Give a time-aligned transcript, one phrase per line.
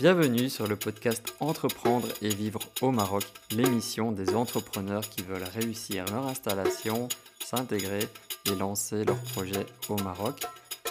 [0.00, 6.04] Bienvenue sur le podcast Entreprendre et vivre au Maroc, l'émission des entrepreneurs qui veulent réussir
[6.06, 7.08] leur installation,
[7.38, 8.00] s'intégrer
[8.50, 10.40] et lancer leur projet au Maroc.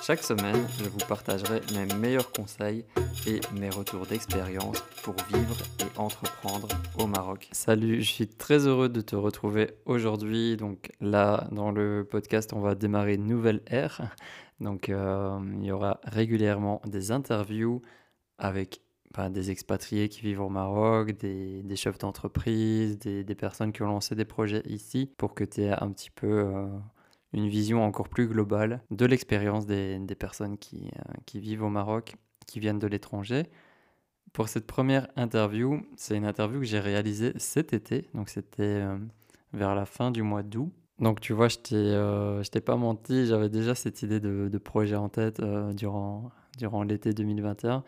[0.02, 2.86] Chaque semaine, je vous partagerai mes meilleurs conseils
[3.28, 7.50] et mes retours d'expérience pour vivre et entreprendre au Maroc.
[7.52, 10.56] Salut, je suis très heureux de te retrouver aujourd'hui.
[10.56, 14.16] Donc là, dans le podcast, on va démarrer une nouvelle ère.
[14.62, 17.82] Donc euh, il y aura régulièrement des interviews
[18.38, 18.82] avec
[19.30, 24.26] des expatriés qui vivent au Maroc, des, chefs d'entreprise, des, personnes qui ont lancé des
[24.26, 26.68] projets ici, pour que tu aies un petit peu euh,
[27.32, 32.16] une vision encore plus globale de l'expérience des, personnes qui, euh, qui vivent au Maroc,
[32.48, 33.44] qui viennent de l'étranger.
[34.34, 38.98] Pour cette première interview, c'est une interview que j'ai réalisée cet été, donc c'était euh,
[39.54, 40.72] vers la fin du mois d'août.
[41.00, 44.96] Donc tu vois, je t'ai, t'ai pas menti, j'avais déjà cette idée de, de projet
[44.96, 45.42] en tête
[45.76, 47.84] durant, durant l'été 2021.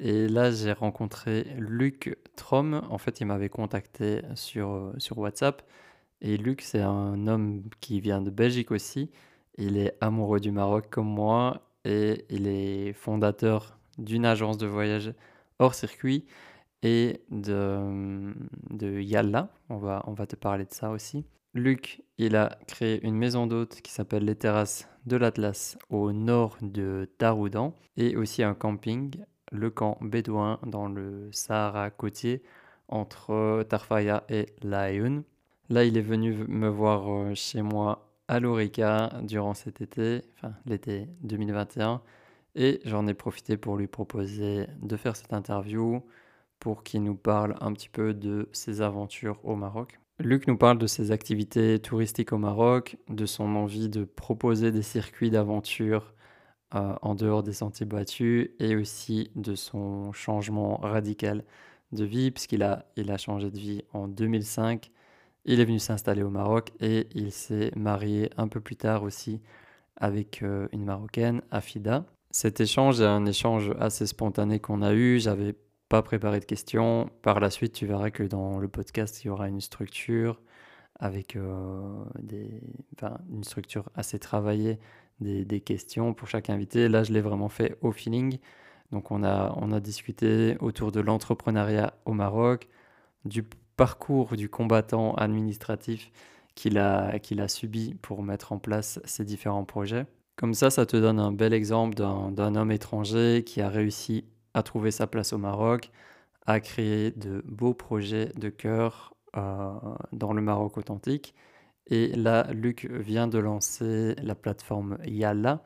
[0.00, 2.82] Et là, j'ai rencontré Luc Trom.
[2.88, 5.62] En fait, il m'avait contacté sur, euh, sur WhatsApp.
[6.20, 9.10] Et Luc, c'est un homme qui vient de Belgique aussi.
[9.56, 15.12] Il est amoureux du Maroc comme moi et il est fondateur d'une agence de voyage
[15.58, 16.26] hors circuit
[16.82, 18.32] et de,
[18.70, 19.50] de Yalla.
[19.68, 21.24] On va, on va te parler de ça aussi.
[21.54, 26.56] Luc, il a créé une maison d'hôtes qui s'appelle les Terrasses de l'Atlas au nord
[26.62, 32.42] de Taroudan et aussi un camping le camp bédouin dans le Sahara côtier
[32.88, 35.22] entre Tarfaya et Laayoun.
[35.68, 40.54] Là, il est venu me voir euh, chez moi à l'Orica durant cet été, enfin
[40.66, 42.00] l'été 2021,
[42.54, 46.02] et j'en ai profité pour lui proposer de faire cette interview
[46.58, 50.00] pour qu'il nous parle un petit peu de ses aventures au Maroc.
[50.20, 54.82] Luc nous parle de ses activités touristiques au Maroc, de son envie de proposer des
[54.82, 56.14] circuits d'aventure
[56.74, 61.44] euh, en dehors des sentiers battus et aussi de son changement radical
[61.92, 64.90] de vie, puisqu'il a, il a changé de vie en 2005.
[65.46, 69.40] Il est venu s'installer au Maroc et il s'est marié un peu plus tard aussi
[69.96, 72.04] avec euh, une Marocaine, Afida.
[72.30, 75.18] Cet échange est un échange assez spontané qu'on a eu.
[75.18, 75.54] J'avais
[75.88, 77.08] pas préparé de questions.
[77.22, 80.40] Par la suite, tu verras que dans le podcast, il y aura une structure
[81.00, 82.04] avec euh,
[83.30, 84.78] une structure assez travaillée
[85.20, 86.88] des, questions pour chaque invité.
[86.88, 88.38] Là, je l'ai vraiment fait au feeling.
[88.92, 92.68] Donc, on a, on a discuté autour de l'entrepreneuriat au Maroc,
[93.24, 93.44] du
[93.76, 96.10] parcours du combattant administratif
[96.54, 100.06] qu'il a, a subi pour mettre en place ces différents projets.
[100.36, 104.24] Comme ça, ça te donne un bel exemple d'un homme étranger qui a réussi
[104.54, 105.90] à trouver sa place au Maroc,
[106.46, 109.72] à créer de beaux projets de cœur euh,
[110.12, 111.34] dans le Maroc authentique
[111.88, 115.62] et là, Luc vient de lancer la plateforme Yalla.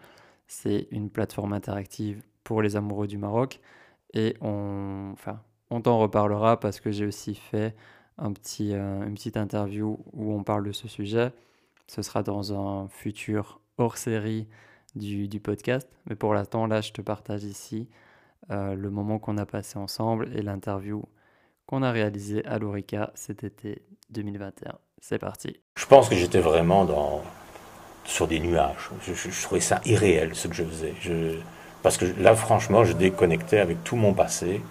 [0.46, 3.60] C'est une plateforme interactive pour les amoureux du Maroc.
[4.14, 5.14] Et on,
[5.82, 7.74] t'en reparlera parce que j'ai aussi fait
[8.18, 11.32] un petit, euh, une petite interview où on parle de ce sujet.
[11.88, 14.48] Ce sera dans un futur hors série
[14.94, 15.88] du, du podcast.
[16.06, 17.88] Mais pour l'instant, là, je te partage ici
[18.50, 21.04] euh, le moment qu'on a passé ensemble et l'interview
[21.66, 24.78] qu'on a réalisée à l'Orica cet été 2021.
[25.04, 25.56] C'est parti.
[25.74, 27.22] Je pense que j'étais vraiment dans,
[28.04, 28.88] sur des nuages.
[29.04, 30.94] Je, trouvais ça irréel ce que je faisais.
[31.00, 31.38] Je,
[31.82, 34.62] parce que là, franchement, je déconnectais avec tout mon passé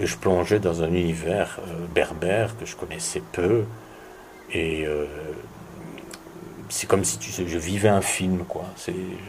[0.00, 3.64] et je plongeais dans un univers euh, berbère que je connaissais peu.
[4.54, 5.04] Et euh,
[6.70, 8.64] c'est comme si tu sais, je vivais un film, quoi.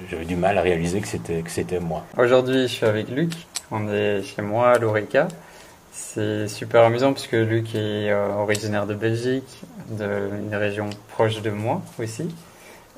[0.09, 1.07] J'avais du mal à réaliser que
[1.50, 2.05] c'était moi.
[2.17, 3.34] Aujourd'hui, je suis avec Luc.
[3.72, 5.28] On est chez moi à l'Orica.
[5.96, 11.84] C'est super amusant puisque Luc est euh, originaire de Belgique, d'une région proche de moi
[12.00, 12.34] aussi.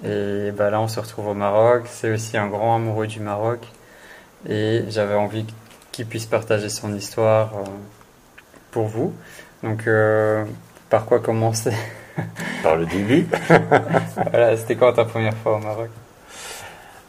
[0.05, 1.83] Et bah, là, on se retrouve au Maroc.
[1.87, 3.59] C'est aussi un grand amoureux du Maroc.
[4.47, 5.45] Et j'avais envie
[5.91, 7.63] qu'il puisse partager son histoire euh,
[8.71, 9.13] pour vous.
[9.61, 10.45] Donc, euh,
[10.89, 11.73] par quoi commencer?
[12.63, 13.27] Par le début.
[14.31, 15.89] voilà, c'était quand ta première fois au Maroc?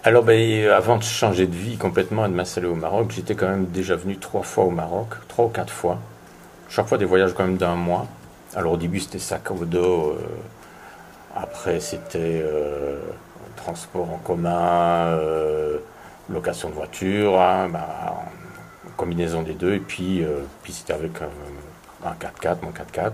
[0.06, 3.48] Alors, ben, avant de changer de vie complètement et de m'installer au Maroc, j'étais quand
[3.48, 5.98] même déjà venu trois fois au Maroc, trois ou quatre fois.
[6.68, 8.06] Chaque fois des voyages quand même d'un mois.
[8.54, 10.18] Alors au début c'était sac au dos, euh,
[11.34, 13.00] après c'était euh,
[13.56, 15.78] transport en commun, euh,
[16.30, 18.14] location de voiture, hein, bah,
[18.96, 20.24] combinaison des deux, et puis,
[20.68, 23.12] c'était avec un, 4x4, mon 4x4.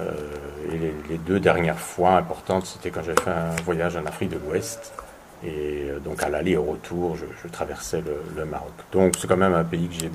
[0.00, 4.30] et les, les, deux dernières fois importantes, c'était quand j'avais fait un voyage en Afrique
[4.30, 4.94] de l'Ouest.
[5.44, 8.02] Et euh, donc à l'aller et au retour, je, traversais
[8.36, 8.72] le, Maroc.
[8.92, 10.10] Donc c'est quand même un pays que j'ai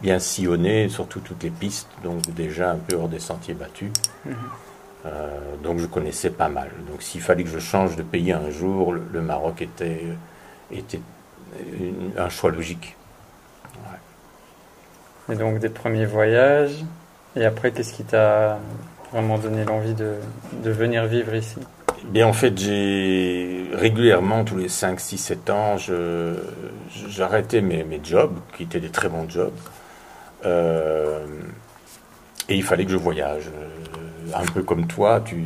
[0.00, 3.92] bien sillonné, surtout toutes les pistes, donc déjà un peu hors des sentiers battus.
[4.24, 4.34] Mhm.
[5.06, 6.70] Euh, donc je connaissais pas mal.
[6.90, 10.02] Donc s'il fallait que je change de pays un jour, le, Maroc était,
[10.70, 11.00] était
[12.16, 12.96] un choix logique.
[15.30, 16.84] Et donc des premiers voyages.
[17.36, 18.58] Et après, qu'est-ce qui t'a
[19.12, 20.16] vraiment donné l'envie de,
[20.62, 21.58] de, venir vivre ici?
[22.10, 25.76] Bien, en fait, j'ai régulièrement, tous les 5, 6, 7 ans,
[27.08, 29.52] j'arrêtais mes, mes, jobs, qui étaient des très bons jobs.
[30.44, 31.24] Euh,
[32.48, 33.44] et il fallait que je voyage.
[33.48, 35.44] Euh, un peu comme toi, tu,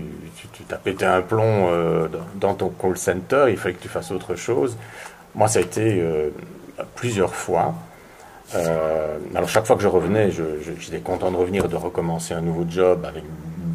[0.67, 4.35] t'as pété un plomb euh, dans ton call center, il fallait que tu fasses autre
[4.35, 4.77] chose.
[5.35, 6.03] Moi, ça a été
[6.97, 7.75] plusieurs fois.
[8.55, 10.31] alors chaque fois que je revenais,
[10.81, 13.23] j'étais content de revenir et de recommencer un nouveau job avec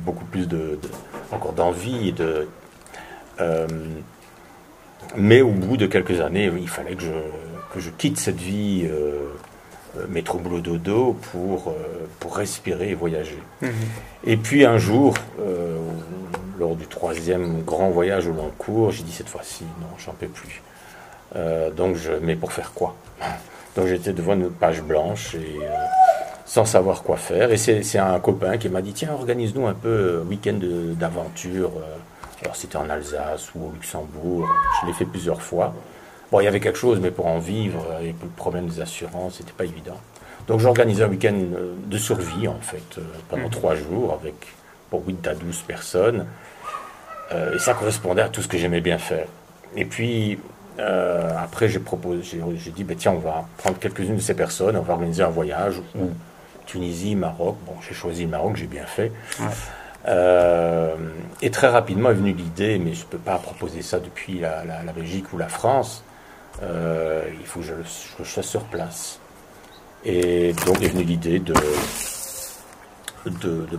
[0.06, 0.80] beaucoup plus de,
[1.32, 2.48] encore d'envie de
[5.16, 8.88] mais au bout de quelques années, il fallait que je, que je quitte cette vie
[9.96, 13.38] euh, métro boulot dodo pour, euh, pour respirer et voyager.
[13.62, 13.72] Mhm.
[14.24, 15.78] Et puis un jour, euh,
[16.58, 20.28] lors du troisième grand voyage au long cours, j'ai dit cette fois-ci, non, j'en peux
[20.28, 20.62] plus.
[21.76, 22.96] donc je, mais pour faire quoi?
[23.76, 25.58] Donc j'étais devant une page blanche et
[26.46, 27.52] sans savoir quoi faire.
[27.52, 31.72] Et c'est un copain qui m'a dit tiens, organise-nous un peu un week-end d'aventure.
[32.44, 34.48] Alors c'était en Alsace ou au Luxembourg.
[34.82, 35.74] Je l'ai fait plusieurs fois.
[36.32, 38.82] Bon, il y avait quelque chose, mais pour en vivre, et pour le problème des
[38.82, 39.98] assurances, c'était pas évident.
[40.48, 43.50] Donc j'organisais un week-end euh, de survie, en fait, euh, pendant mhm.
[43.50, 44.34] trois jours, avec
[44.90, 46.26] pour 8 à 12 personnes.
[47.32, 49.28] Euh, et ça correspondait à tout ce que j'aimais bien faire.
[49.76, 50.40] Et puis,
[50.78, 54.82] après, j'ai proposé, j'ai dit, ben, tiens, on va prendre quelques-unes de ces personnes, on
[54.82, 56.10] va organiser un voyage, ou
[56.66, 57.58] Tunisie, Maroc.
[57.66, 59.12] Bon, j'ai choisi le Maroc, j'ai bien fait.
[60.06, 64.94] Et très rapidement est venue l'idée, mais je ne peux pas proposer ça depuis la,
[64.96, 66.04] Belgique ou la France,
[66.62, 67.74] euh, il faut que je,
[68.20, 69.20] je, sois sur place.
[70.06, 71.54] Et donc est venue l'idée de,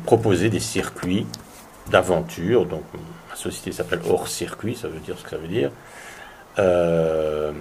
[0.05, 1.27] proposer des circuits
[1.91, 2.67] d'aventure.
[2.67, 2.83] Donc
[3.29, 5.71] ma société s'appelle Hors Circuit, ça veut dire ce que ça veut dire.
[6.59, 7.53] Euh,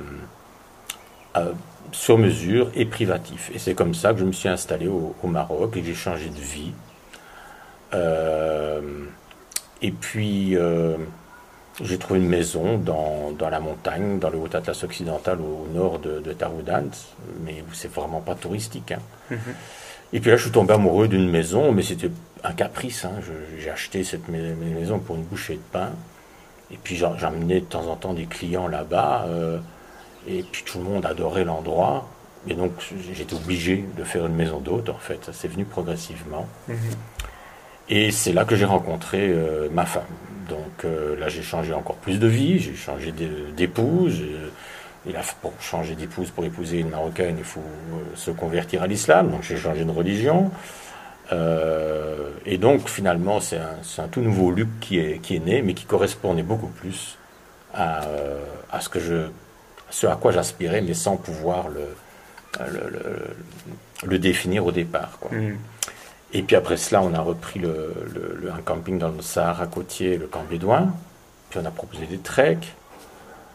[1.35, 1.51] euh,
[1.91, 3.51] sur mesure et privatif.
[3.53, 6.29] Et c'est comme ça que je me suis installé au, Maroc et que j'ai changé
[6.29, 6.73] de vie.
[9.81, 10.57] Et puis,
[11.81, 15.99] j'ai trouvé une maison dans, dans, la montagne, dans le Haut Atlas occidental au nord
[15.99, 16.91] de, de Taroudant,
[17.43, 18.91] mais c'est vraiment pas touristique.
[18.91, 18.99] Hein.
[19.31, 19.37] Mhm.
[20.13, 22.11] Et puis là, je suis tombé amoureux d'une maison, mais c'était
[22.43, 23.05] un caprice.
[23.05, 23.13] Hein.
[23.57, 25.89] J'ai acheté cette maison pour une bouchée de pain.
[26.71, 29.25] Et puis j'emmenais de temps en temps des clients là-bas.
[29.27, 29.57] Euh,
[30.27, 32.07] et puis tout le monde adorait l'endroit.
[32.47, 32.71] Et donc
[33.13, 35.25] j'étais obligé de faire une maison d'hôte, en fait.
[35.25, 36.47] Ça s'est venu progressivement.
[36.67, 36.77] Mhm.
[37.89, 40.03] Et c'est là que j'ai rencontré euh, ma femme.
[40.49, 43.11] Donc euh, là, j'ai changé encore plus de vie, j'ai changé
[43.55, 44.21] d'épouse.
[45.05, 49.31] Là, pour changer d'épouse, pour épouser une Marocaine, il faut euh, se convertir à l'islam.
[49.31, 50.51] Donc j'ai changé de religion.
[52.45, 56.67] et donc finalement, c'est un, tout nouveau Luc qui est, né, mais qui correspondait beaucoup
[56.67, 57.17] plus
[57.73, 58.01] à,
[59.89, 61.65] ce, à quoi j'aspirais, mais sans pouvoir
[64.07, 65.17] le, définir au départ.
[65.31, 65.53] Mmh.
[66.33, 70.43] Et puis après cela, on a repris un camping dans le Sahara côtier, le camp
[70.49, 70.91] bédouin.
[71.49, 72.73] Puis on a proposé des treks.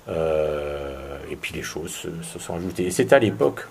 [0.09, 2.87] Euh, et puis les choses se, sont ajoutées.
[2.87, 3.67] Et c'était à l'époque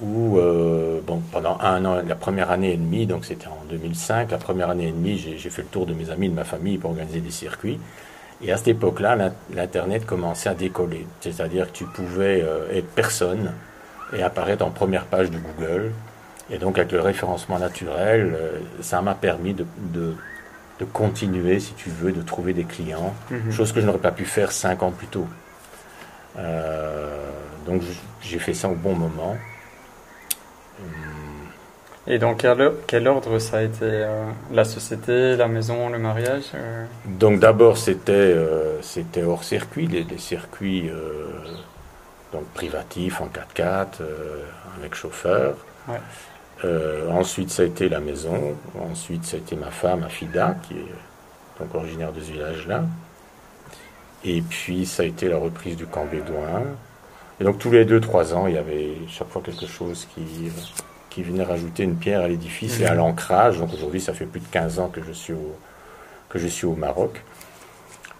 [0.00, 4.30] où, euh, bon, pendant un an, la première année et demie, donc c'était en 2005,
[4.30, 6.78] la première année et demie, j'ai fait le tour de mes amis, de ma famille
[6.78, 7.78] pour organiser des circuits.
[8.42, 11.06] Et à cette époque-là, l'Internet commençait à décoller.
[11.20, 13.52] C'est-à-dire que tu pouvais euh, être personne
[14.16, 15.92] et apparaître en première page de Google
[16.50, 20.14] et donc avec le référencement naturel, euh, ça m'a permis de, de,
[20.92, 23.52] continuer, si tu veux, de trouver des clients, mhm.
[23.52, 25.28] chose que je n'aurais pas pu faire cinq ans plus tôt.
[26.38, 27.28] Euh,
[27.66, 27.82] donc
[28.22, 29.36] j'ai fait ça au bon moment.
[32.06, 36.44] Et dans quel, quel, ordre ça a été euh, La société, la maison, le mariage
[37.04, 38.34] Donc d'abord c'était
[38.80, 40.90] c'était hors circuit, les, circuits
[42.32, 44.02] donc privatifs en 4x4
[44.78, 45.56] avec chauffeur.
[45.88, 45.98] Ouais.
[46.64, 48.56] Euh, ensuite, ça a été la maison.
[48.90, 52.84] Ensuite, ça a été ma femme, Afida, qui est donc originaire de ce village-là.
[54.24, 56.62] Et puis, ça a été la reprise du camp bédouin.
[57.40, 60.50] Et donc, tous les deux, trois ans, il y avait chaque fois quelque chose qui,
[61.08, 62.98] qui venait rajouter une pierre à l'édifice et à mhm.
[62.98, 63.58] l'ancrage.
[63.58, 65.56] Donc, aujourd'hui, ça fait plus de 15 ans que je suis au,
[66.28, 67.22] que je suis au Maroc.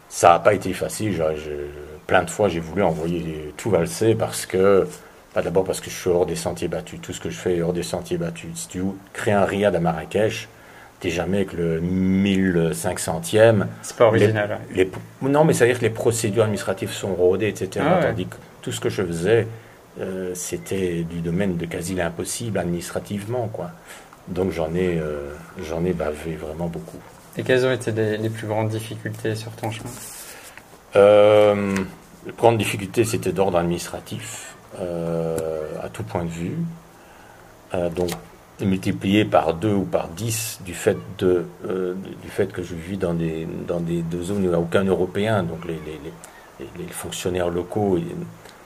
[0.09, 1.23] Ça n'a pas été facile.
[2.07, 4.89] plein de fois, j'ai voulu envoyer tout valser parce que
[5.33, 7.01] pas d'abord parce que je suis hors des sentiers battus.
[7.01, 8.51] Tout ce que je fais est hors des sentiers battus.
[8.55, 8.83] Si tu
[9.13, 10.49] crées un riad à Marrakech,
[11.01, 13.67] t'es jamais avec le 1500e.
[13.83, 14.59] C'est pas original.
[14.75, 14.91] Les,
[15.23, 17.85] non, mais ça veut dire que les procédures administratives sont rodées, etc.
[17.89, 19.47] Ah tandis que tout ce que je faisais,
[20.01, 23.71] euh, c'était du domaine de quasi l'impossible administrativement, quoi.
[24.29, 25.33] Donc j'en ai, euh,
[25.63, 26.99] j'en ai bavé vraiment beaucoup.
[27.37, 29.91] Et quelles ont été les, plus grandes difficultés sur ton chemin?
[30.97, 31.75] Euh,
[32.27, 34.55] Les grandes difficultés, c'était d'ordre administratif.
[34.79, 36.59] Euh, à tout point de vue.
[37.75, 38.11] Euh, donc,
[38.61, 42.97] multiplié par deux ou par dix du fait, de, euh, du fait que je vis
[42.99, 45.43] dans des, dans des zones où il n'y a aucun Européen.
[45.43, 45.81] Donc les,
[46.59, 47.99] les, les, fonctionnaires locaux,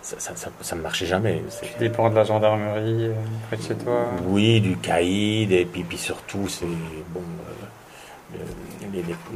[0.02, 1.42] ça, ça, ne marchait jamais.
[1.62, 3.12] Tu dépends de la gendarmerie euh,
[3.46, 6.66] près de chez toi Oui, du caïd, et puis, puis surtout, c'est
[7.11, 7.23] bon,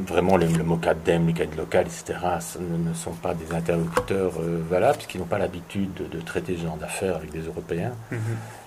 [0.07, 2.19] vraiment le, le MOCADEM, les cadres locales, etc.,
[2.61, 6.77] ne, sont pas des interlocuteurs euh, valables, puisqu'ils n'ont pas l'habitude de, traiter ce genre
[6.77, 7.93] d'affaires avec des Européens.
[8.11, 8.19] Mhm.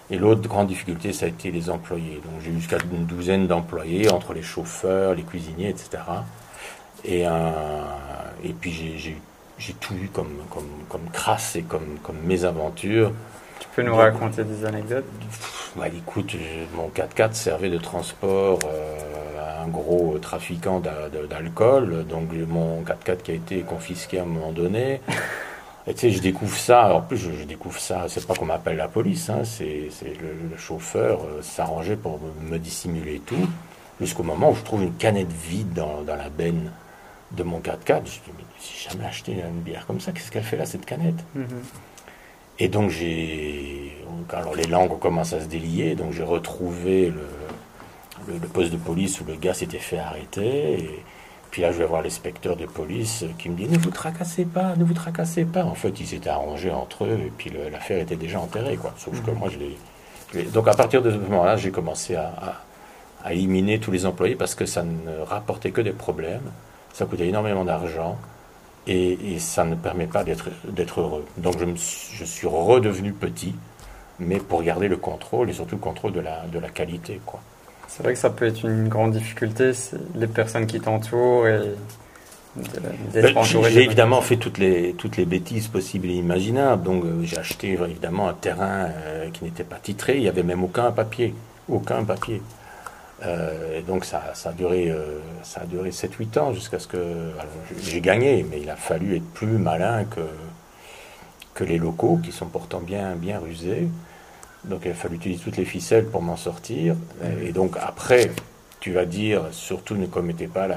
[0.10, 2.22] Et l'autre grande difficulté, ça a été les employés.
[2.26, 6.04] Donc j'ai eu jusqu'à une douzaine d'employés, entre les chauffeurs, les cuisiniers, etc.
[7.06, 7.32] Et, euh,
[8.44, 13.14] et puis j'ai tout eu comme, comme, comme crasse et comme, comme mésaventures.
[13.62, 15.06] Tu peux nous raconter des anecdotes?
[15.76, 16.36] Bah, Écoute,
[16.74, 23.36] mon 4x4 servait de transport euh, un gros trafiquant d'alcool, donc mon 4x4 qui a
[23.36, 25.00] été confisqué à un moment donné.
[25.88, 28.78] Et tu sais, je découvre ça, en plus je, découvre ça, c'est pas qu'on m'appelle
[28.78, 33.48] la police, hein, c'est le, chauffeur euh, s'arrangeait pour me, dissimuler tout,
[34.00, 36.72] jusqu'au moment où je trouve une canette vide dans, la benne
[37.32, 37.86] de mon 4x4.
[37.88, 40.66] Je me dis, mais j'ai jamais acheté une bière comme ça, qu'est-ce qu'elle fait là,
[40.66, 41.24] cette canette?
[41.38, 41.91] Mm-hmm.
[42.62, 43.98] Et donc j'ai.
[44.30, 47.28] Alors les langues commencent à se délier, donc j'ai retrouvé le,
[48.40, 50.74] le, poste de police où le gars s'était fait arrêter.
[50.76, 51.04] Et
[51.50, 54.76] puis là, je vais voir l'inspecteur de police qui me dit Ne vous tracassez pas,
[54.76, 55.66] ne vous tracassez pas.
[55.66, 58.78] En fait, ils s'étaient arrangés entre eux et puis l'affaire était déjà enterrée.
[58.78, 58.94] Quoi.
[58.96, 59.40] Sauf que mhm.
[59.40, 59.58] moi, je
[60.38, 60.44] l'ai.
[60.46, 62.32] Donc à partir de ce moment-là, j'ai commencé à,
[63.26, 66.52] à, éliminer tous les employés parce que ça ne rapportait que des problèmes,
[66.94, 68.18] ça coûtait énormément d'argent
[68.88, 71.26] et, ça ne permet pas d'être heureux.
[71.38, 73.56] Donc je, me, je suis redevenu petit,
[74.20, 77.22] mais pour garder le contrôle et surtout le contrôle de la, de la qualité.
[77.26, 77.42] Quoi.
[77.88, 79.72] C'est vrai que ça peut être une grande difficulté,
[80.16, 81.60] les personnes qui t'entourent et
[83.14, 86.84] ben, j'ai évidemment fait toutes les, toutes les bêtises possibles et imaginables.
[86.84, 90.18] Donc euh, j'ai acheté évidemment un terrain euh, qui n'était pas titré.
[90.18, 91.34] Il n'y avait même aucun papier.
[91.70, 92.42] Aucun papier.
[93.24, 94.94] Euh, donc ça, a duré,
[95.44, 97.32] ça a duré 7-8 ans jusqu'à ce que
[97.82, 98.46] j'ai gagné.
[98.50, 100.22] Mais il a fallu être plus malin que,
[101.54, 103.88] que les locaux qui sont pourtant bien, bien rusés.
[104.64, 106.96] Donc il a fallu utiliser toutes les ficelles pour m'en sortir.
[107.44, 108.32] Et donc après,
[108.82, 110.68] tu vas dire, surtout ne commettez pas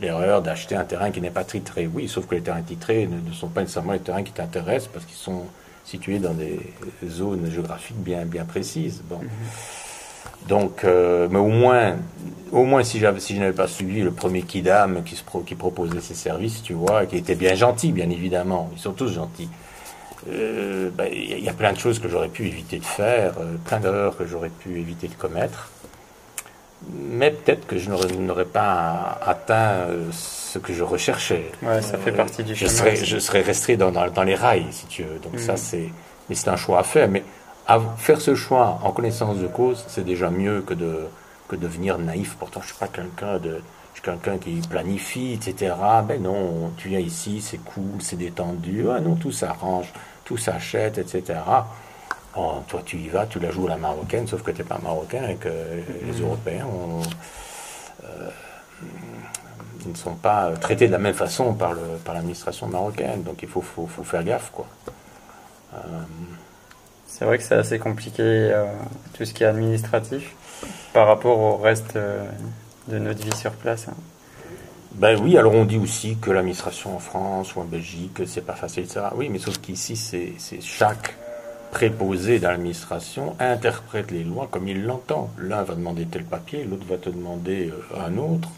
[0.00, 1.88] l'erreur d'acheter un terrain qui n'est pas titré.
[1.92, 5.06] Oui, sauf que les terrains titrés ne, sont pas nécessairement les terrains qui t'intéressent parce
[5.06, 5.46] qu'ils sont
[5.84, 6.60] situés dans des
[7.08, 9.02] zones géographiques bien, bien précises.
[9.08, 9.20] Bon.
[10.46, 11.96] Donc, euh, mais au moins,
[12.52, 16.00] au moins si, si je n'avais pas suivi le premier Kidam qui, se qui proposait
[16.00, 19.48] ses services, tu vois, qui était bien gentil, bien évidemment, ils sont tous gentils.
[20.30, 23.56] Euh, ben, il y a plein de choses que j'aurais pu éviter de faire, euh,
[23.64, 25.70] plein d'erreurs que j'aurais pu éviter de commettre.
[26.92, 31.50] Mais peut-être que je n'aurais pas atteint ce que je recherchais.
[31.60, 34.86] Ouais, ça fait partie du je Serais, je serais resté dans, dans, les rails, si
[34.86, 35.18] tu veux.
[35.18, 35.56] Donc ça, mm.
[35.56, 35.88] c'est,
[36.28, 37.08] mais c'est un choix à faire.
[37.08, 37.24] Mais
[37.96, 41.06] faire ce choix en connaissance de cause, c'est déjà mieux que de,
[41.48, 42.36] que de devenir naïf.
[42.38, 43.60] Pourtant, je suis pas quelqu'un de,
[43.94, 45.74] je suis quelqu'un qui planifie, etc.
[46.06, 48.86] Ben non, tu viens ici, c'est cool, c'est détendu.
[48.90, 49.92] Ah non, tout s'arrange
[50.28, 51.40] tout s'achète, etc.
[52.34, 54.78] toi, tu y vas, tu la joues à la marocaine, sauf que tu n'es pas
[54.78, 56.22] marocain et que les mm.
[56.22, 56.66] Européens
[58.04, 58.30] euh,
[59.86, 63.22] ne sont pas traités de la même façon par, le, par l'administration marocaine.
[63.22, 64.50] Donc il faut, faut, faire gaffe.
[64.52, 64.66] quoi.
[65.72, 65.78] Euh,
[67.08, 68.66] c'est vrai que c'est assez compliqué, euh,
[69.14, 70.36] tout ce qui est administratif,
[70.92, 71.98] par rapport au reste
[72.88, 73.88] de notre vie sur place.
[73.88, 73.94] Hein.
[74.92, 78.54] Ben oui, alors on dit aussi que l'administration en France ou en Belgique, c'est pas
[78.54, 79.06] facile, etc.
[79.14, 81.14] Oui, mais sauf qu'ici, c'est chaque
[81.70, 85.30] préposé dans l'administration interprète les lois comme il l'entend.
[85.38, 88.48] L'un va demander tel papier, l'autre va te demander euh, un autre.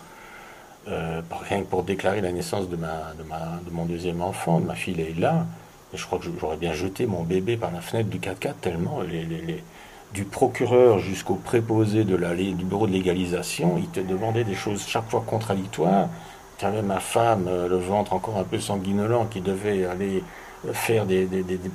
[0.88, 4.60] Euh, rien que pour déclarer la naissance de, ma, de, ma, de mon deuxième enfant,
[4.60, 5.00] de ma fille.
[5.00, 5.14] Et
[5.94, 9.24] je crois que j'aurais bien jeté mon bébé par la fenêtre du 4x4 tellement les,
[9.24, 9.62] les,
[10.12, 14.84] du procureur jusqu'au préposé de la, du bureau de légalisation, il te demandait des choses
[14.86, 16.08] chaque fois contradictoires.
[16.58, 20.22] Tu avais ma femme, euh, le ventre encore un peu sanguinolent, qui devait aller
[20.72, 21.26] faire des,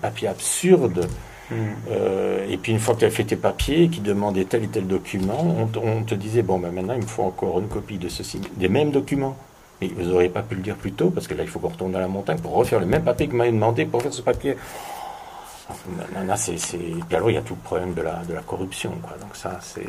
[0.02, 1.08] papiers absurdes.
[1.50, 1.56] Hmm.
[1.92, 4.68] Euh, et puis une fois que tu as fait tes papiers, qui demandait tel et
[4.68, 8.10] tel document, on, te disait, bon, ben maintenant il me faut encore une copie de
[8.10, 9.38] ceci, des mêmes documents.
[9.82, 11.70] Mais vous n'auriez pas pu le dire plus tôt, parce que là il faut qu'on
[11.70, 14.22] retourne dans la montagne pour refaire le même papier que m'avait demandé pour faire ce
[14.22, 14.58] papier.
[16.28, 18.92] Là, c'est, Puis alors il y a tout le problème de la, de la corruption.
[19.02, 19.18] Quoi.
[19.20, 19.84] Donc ça, c'est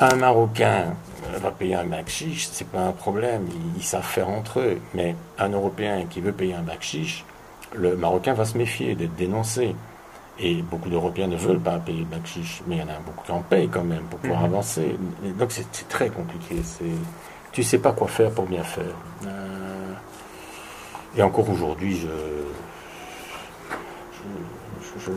[0.00, 0.94] un Marocain
[1.40, 3.46] va payer un bakchich, c'est pas un problème,
[3.76, 4.78] ils, savent faire entre eux.
[4.94, 7.24] Mais un Européen qui veut payer un bakchich,
[7.74, 9.74] le Marocain va se méfier d'être dénoncé.
[10.38, 13.24] Et beaucoup d'Européens ne veulent pas payer le bakchich, mais il y en a beaucoup
[13.24, 14.46] qui en payent quand même pour pouvoir mhm.
[14.46, 14.96] avancer.
[15.38, 16.56] donc c'est très compliqué.
[16.64, 16.84] C'est,
[17.52, 18.84] tu sais pas quoi faire pour bien faire.
[19.26, 19.92] Euh,
[21.16, 22.08] et encore aujourd'hui, je,
[24.98, 25.12] je,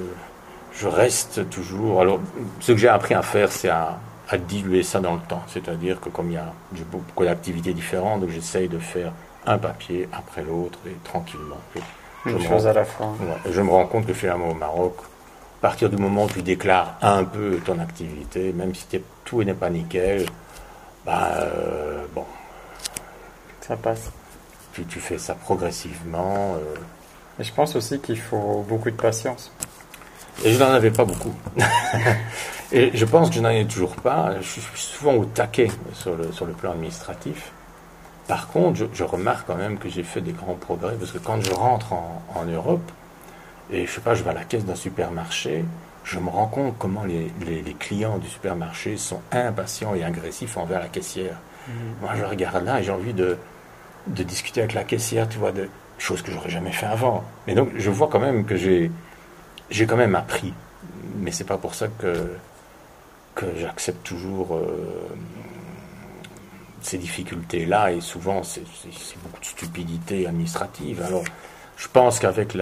[0.74, 2.02] je reste toujours.
[2.02, 2.20] Alors,
[2.60, 4.00] ce que j'ai appris à faire, c'est à,
[4.48, 5.44] diluer ça dans le temps.
[5.48, 6.52] C'est-à-dire que comme il y a
[6.92, 9.12] beaucoup d'activités différentes, donc j'essaye de faire
[9.46, 11.60] un papier après l'autre et tranquillement.
[12.26, 13.14] Une chose à la fois.
[13.48, 14.96] je me rends compte que finalement au Maroc,
[15.60, 18.88] à partir du moment où tu déclares un peu ton activité, même si
[19.24, 20.26] tout n'est pas nickel,
[21.06, 22.26] bah, euh, bon.
[23.62, 24.12] Ça passe.
[24.74, 26.56] Tu, tu fais ça progressivement.
[26.56, 26.76] Euh.
[27.40, 29.52] Et je pense aussi qu'il faut beaucoup de patience.
[30.44, 31.34] Et je n'en avais pas beaucoup.
[32.72, 34.36] et je pense que je n'en ai toujours pas.
[34.42, 37.52] Je suis souvent au taquet sur le, sur le plan administratif.
[38.28, 41.42] Par contre, je, remarque quand même que j'ai fait des grands progrès parce que quand
[41.42, 42.90] je rentre en, Europe,
[43.70, 45.66] et je sais pas, je vais à la caisse d'un supermarché,
[46.04, 47.32] je me rends compte comment les,
[47.80, 51.38] clients du supermarché sont impatients et agressifs envers la caissière.
[51.68, 51.72] Mmh.
[52.02, 53.38] Moi, je regarde là et j'ai envie de,
[54.08, 57.24] de discuter avec la caissière, tu vois, de choses que j'aurais jamais fait avant.
[57.48, 58.92] Mais donc, je vois quand même que j'ai
[59.70, 60.54] j'ai quand même appris,
[61.16, 62.36] mais c'est pas pour ça que,
[63.34, 65.10] que j'accepte toujours euh,
[66.82, 68.64] ces difficultés-là, et souvent c'est
[69.24, 71.02] beaucoup de stupidité administrative.
[71.02, 71.24] Alors,
[71.84, 72.54] je pense qu'avec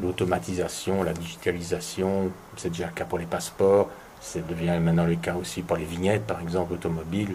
[0.00, 5.34] l'automatisation, la, digitalisation, c'est déjà le cas pour les passeports, c'est devient maintenant le cas
[5.34, 7.34] aussi pour les vignettes, par exemple, automobiles.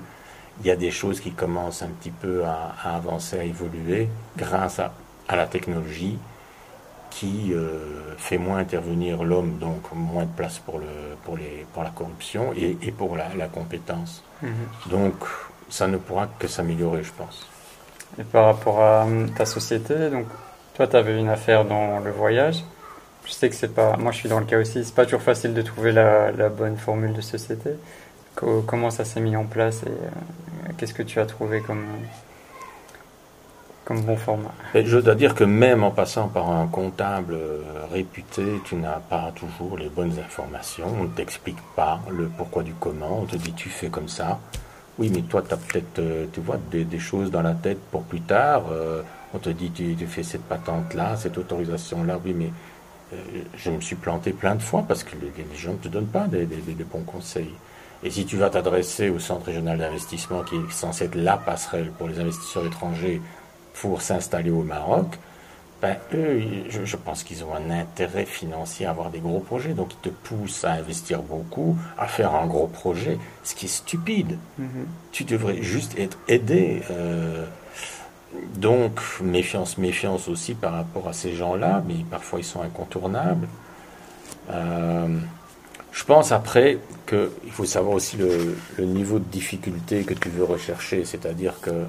[0.62, 4.08] Il y a des choses qui commencent un petit peu à, avancer, à évoluer
[4.38, 4.94] grâce à,
[5.28, 6.18] à la technologie
[7.10, 11.84] qui euh, fait moins intervenir l'homme, donc moins de place pour, le, pour, les, pour
[11.84, 14.24] la corruption et, et pour la, la compétence.
[14.42, 14.52] Mhm.
[14.90, 15.16] Donc
[15.68, 17.46] ça ne pourra que s'améliorer, je pense.
[18.18, 20.26] Et par rapport à ta société, donc
[20.80, 22.64] toi tu avais une affaire dans le voyage.
[23.26, 25.22] Je sais que c'est pas, moi je suis dans le cas aussi, c'est pas toujours
[25.22, 27.72] facile de trouver la, bonne formule de société.
[28.34, 31.84] comment ça s'est mis en place et euh, qu'est-ce que tu as trouvé comme
[33.90, 34.54] bon format?
[34.74, 39.34] je dois dire que même en passant par un comptable euh, réputé, tu n'as pas
[39.36, 40.88] toujours les bonnes informations.
[40.98, 43.20] On ne t'explique pas le pourquoi du comment.
[43.24, 44.40] On te dit tu fais comme ça.
[44.98, 48.22] Oui, mais toi, tu as peut-être euh, vois, des, choses dans la tête pour plus
[48.22, 48.64] tard.
[48.72, 49.02] Euh,
[49.34, 52.20] on te dit tu, fais cette patente-là, cette autorisation-là.
[52.24, 52.52] Oui, mais
[53.58, 56.28] je me suis planté plein de fois parce que les, gens ne te donnent pas
[56.28, 57.54] des, des bons conseils.
[58.04, 61.92] Et si tu vas t'adresser au Centre régional d'investissement, qui est censé être la passerelle
[61.98, 63.22] pour les investisseurs étrangers
[63.74, 65.18] pour s'installer au Maroc,
[65.82, 69.74] ben, eux, je, pense qu'ils ont un intérêt financier à avoir des gros projets.
[69.74, 73.70] Donc, ils te poussent à investir beaucoup, à faire un gros projet, ce qui est
[73.70, 74.38] stupide.
[74.60, 74.86] Mm-hmm.
[75.14, 76.84] Tu devrais juste être aidé.
[76.92, 77.46] Euh,
[78.56, 83.48] donc, méfiance, méfiance aussi par rapport à ces gens-là, mais parfois ils sont incontournables.
[84.52, 85.18] Euh,
[85.92, 90.44] je pense après qu'il faut savoir aussi le, le niveau de difficulté que tu veux
[90.44, 91.86] rechercher, c'est-à-dire que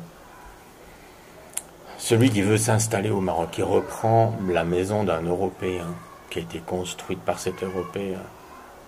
[1.99, 5.87] celui qui veut s'installer au Maroc, qui reprend la maison d'un Européen
[6.31, 8.21] qui a été construite par cet Européen,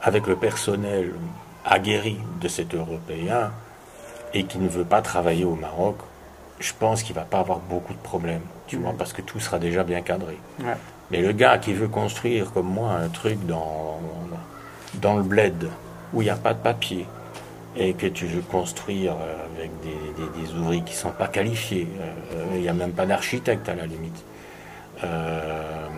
[0.00, 1.12] avec le personnel
[1.64, 3.52] aguerri de cet Européen,
[4.32, 5.96] et qui ne veut pas travailler au Maroc,
[6.60, 9.58] je pense qu'il va pas avoir beaucoup de problèmes, tu vois, parce que tout sera
[9.58, 10.38] déjà bien cadré.
[11.10, 14.00] Mais le gars qui veut construire comme moi un truc dans,
[14.94, 15.68] dans le bled,
[16.12, 17.06] où il n'y a pas de papier,
[17.76, 21.88] et que tu veux construire euh, avec des, des, ouvriers qui ne sont pas qualifiés,
[22.00, 24.24] euh, il n'y a même pas d'architecte à la limite,
[25.04, 25.88] euh,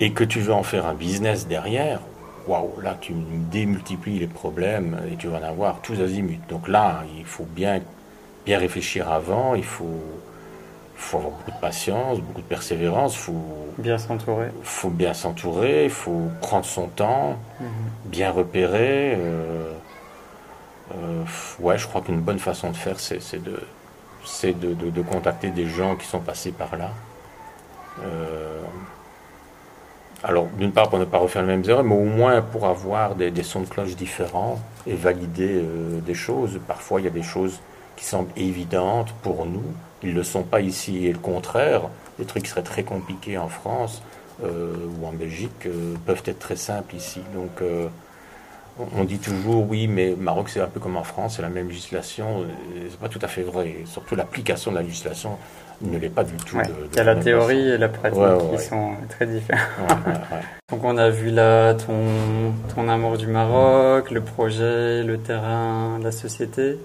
[0.00, 2.00] et que tu veux en faire un business derrière,
[2.46, 3.12] waouh, là tu
[3.50, 6.40] démultiplies les problèmes et tu vas en avoir tous azimuts.
[6.48, 7.80] Donc là, il faut bien,
[8.48, 10.02] bien réfléchir avant, il faut,
[10.96, 14.48] faut avoir beaucoup de patience, beaucoup de persévérance, faut bien s'entourer.
[14.62, 17.68] faut bien s'entourer, il faut prendre son temps, mhm.
[18.06, 19.18] bien repérer.
[19.18, 19.74] Euh,
[21.60, 23.60] ouais, je crois qu'une bonne façon de faire, c'est de,
[24.42, 26.92] de, de, contacter des gens qui sont passés par là.
[28.02, 28.62] Euh,
[30.24, 33.14] alors, d'une part, pour ne pas refaire les mêmes erreurs, mais au moins pour avoir
[33.14, 36.58] des, des sons de cloche différents et valider euh, des choses.
[36.66, 37.60] Parfois, il y a des choses
[37.98, 39.64] qui semblent évidentes pour nous,
[40.02, 41.06] ils ne le sont pas ici.
[41.06, 41.82] Et le contraire,
[42.18, 44.02] des trucs qui seraient très compliqués en France
[44.40, 45.68] ou en Belgique
[46.06, 47.20] peuvent être très simples ici.
[47.34, 47.60] Donc,
[48.96, 51.68] on dit toujours oui, mais Maroc c'est un peu comme en France, c'est la même
[51.68, 52.44] législation.
[52.88, 53.78] C'est pas tout à fait vrai.
[53.86, 55.36] surtout l'application de la législation
[55.80, 56.58] ne l'est pas du tout.
[56.90, 59.66] il y a la théorie et la pratique qui sont très différentes.
[60.70, 66.12] Donc on a vu là ton, ton amour du Maroc, le projet, le terrain, la
[66.12, 66.78] société.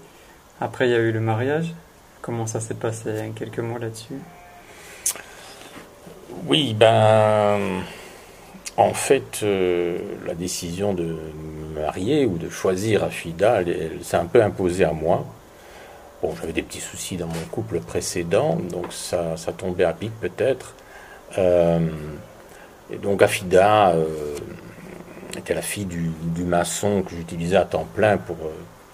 [0.63, 1.73] Après il y a eu le mariage.
[2.21, 3.33] Comment ça s'est passé?
[3.35, 4.15] Quelques mots là-dessus?
[6.47, 7.59] Oui, ben
[8.77, 11.17] en fait, euh, la décision de
[11.75, 15.25] marier ou de choisir Afida, elle, s'est un peu imposée à moi.
[16.21, 20.13] Bon, j'avais des petits soucis dans mon couple précédent, donc ça, ça tombait à pic
[20.21, 20.75] peut-être.
[21.37, 21.89] Euh,
[22.89, 24.05] et donc Afida, euh,
[25.37, 28.37] était la fille du, maçon que j'utilisais à temps plein pour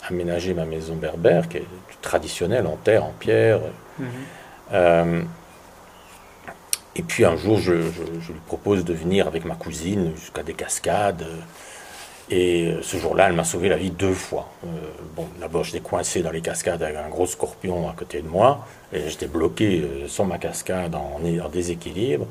[0.10, 1.66] aménager ma maison berbère, qui est
[2.02, 3.60] traditionnelle en terre, en pierre.
[4.00, 5.28] Mhm.
[6.96, 7.74] et puis un jour, je,
[8.22, 11.26] je, lui propose de venir avec ma cousine jusqu'à des cascades.
[12.32, 14.50] Et euh, ce jour-là, elle m'a sauvé la vie deux fois.
[14.64, 14.68] Euh,
[15.16, 18.68] bon, d'abord, j'étais coincé dans les cascades avec un gros scorpion à côté de moi,
[18.94, 21.20] et j'étais bloqué euh, sur ma cascade en,
[21.52, 22.28] déséquilibre.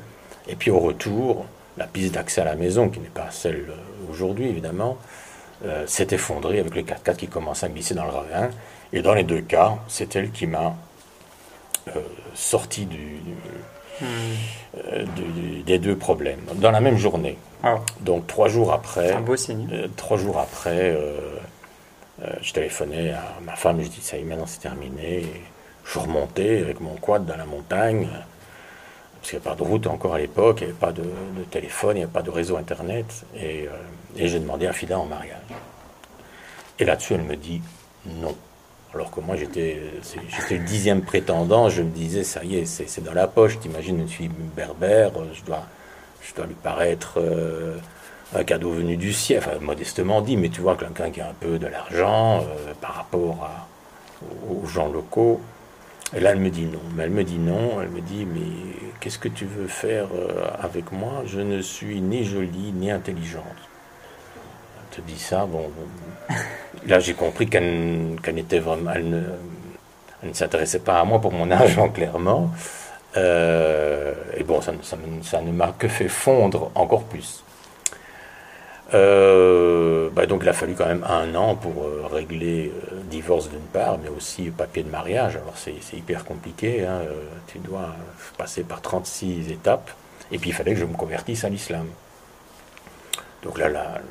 [0.47, 1.45] Et puis au retour,
[1.77, 3.65] la piste d'accès à la maison, qui n'est pas celle
[4.09, 4.97] aujourd'hui évidemment,
[5.87, 8.49] s'est effondrée avec le 4x4 qui commençait à glisser dans le ravin.
[8.93, 10.75] Et dans les deux cas, c'est elle qui m'a
[12.33, 13.19] sorti du,
[14.01, 15.05] euh,
[15.65, 17.37] des deux problèmes dans la même journée.
[17.63, 17.79] Ah.
[18.01, 19.67] Donc trois jours après, un beau signe.
[19.73, 21.17] Euh, trois jours après, euh,
[22.41, 25.25] je téléphonais à ma femme, je dis ça y est, maintenant c'est terminé.
[25.85, 28.07] je remontais avec mon quad dans la montagne,
[29.15, 31.03] parce qu'il n'y avait pas de route encore à l'époque, il n'y avait pas de,
[31.51, 33.67] téléphone, il n'y avait pas de réseau internet, et,
[34.17, 35.37] et j'ai demandé à Fida en mariage.
[36.79, 37.61] Et là-dessus, elle me dit
[38.05, 38.35] non.
[38.93, 39.79] Alors que moi, j'étais,
[40.49, 44.07] le dixième prétendant, je me disais, ça y est, c'est, dans la poche, t'imagines une
[44.07, 45.63] fille berbère, je dois,
[46.23, 47.77] je dois lui paraître euh,
[48.35, 51.59] un cadeau venu du ciel, modestement dit, mais tu vois, quelqu'un qui a un peu
[51.59, 53.47] de l'argent euh, par rapport
[54.49, 55.39] aux gens locaux.
[56.15, 56.79] Et là, elle me dit non.
[56.95, 58.41] Mais elle me dit non, elle me dit, mais
[58.99, 61.21] qu'est-ce que tu veux faire euh, avec moi?
[61.27, 63.68] Je ne suis ni jolie ni intelligente
[64.89, 65.71] te dis ça, bon,
[66.87, 69.09] là j'ai compris qu'elle n'était vraiment, elle
[70.23, 72.51] ne, s'intéressait pas à moi pour mon argent clairement.
[73.17, 77.43] Euh, et bon, ça, ça, ne m'a que fait fondre encore plus.
[78.95, 82.73] Euh, bah donc il a fallu quand même un an pour euh, régler
[83.03, 85.35] divorce d'une part, mais aussi papier de mariage.
[85.35, 87.01] Alors c'est hyper compliqué, hein,
[87.47, 87.95] tu dois
[88.37, 89.91] passer par 36 étapes,
[90.31, 91.85] et puis il fallait que je me convertisse à l'islam.
[93.43, 94.01] Donc là, la,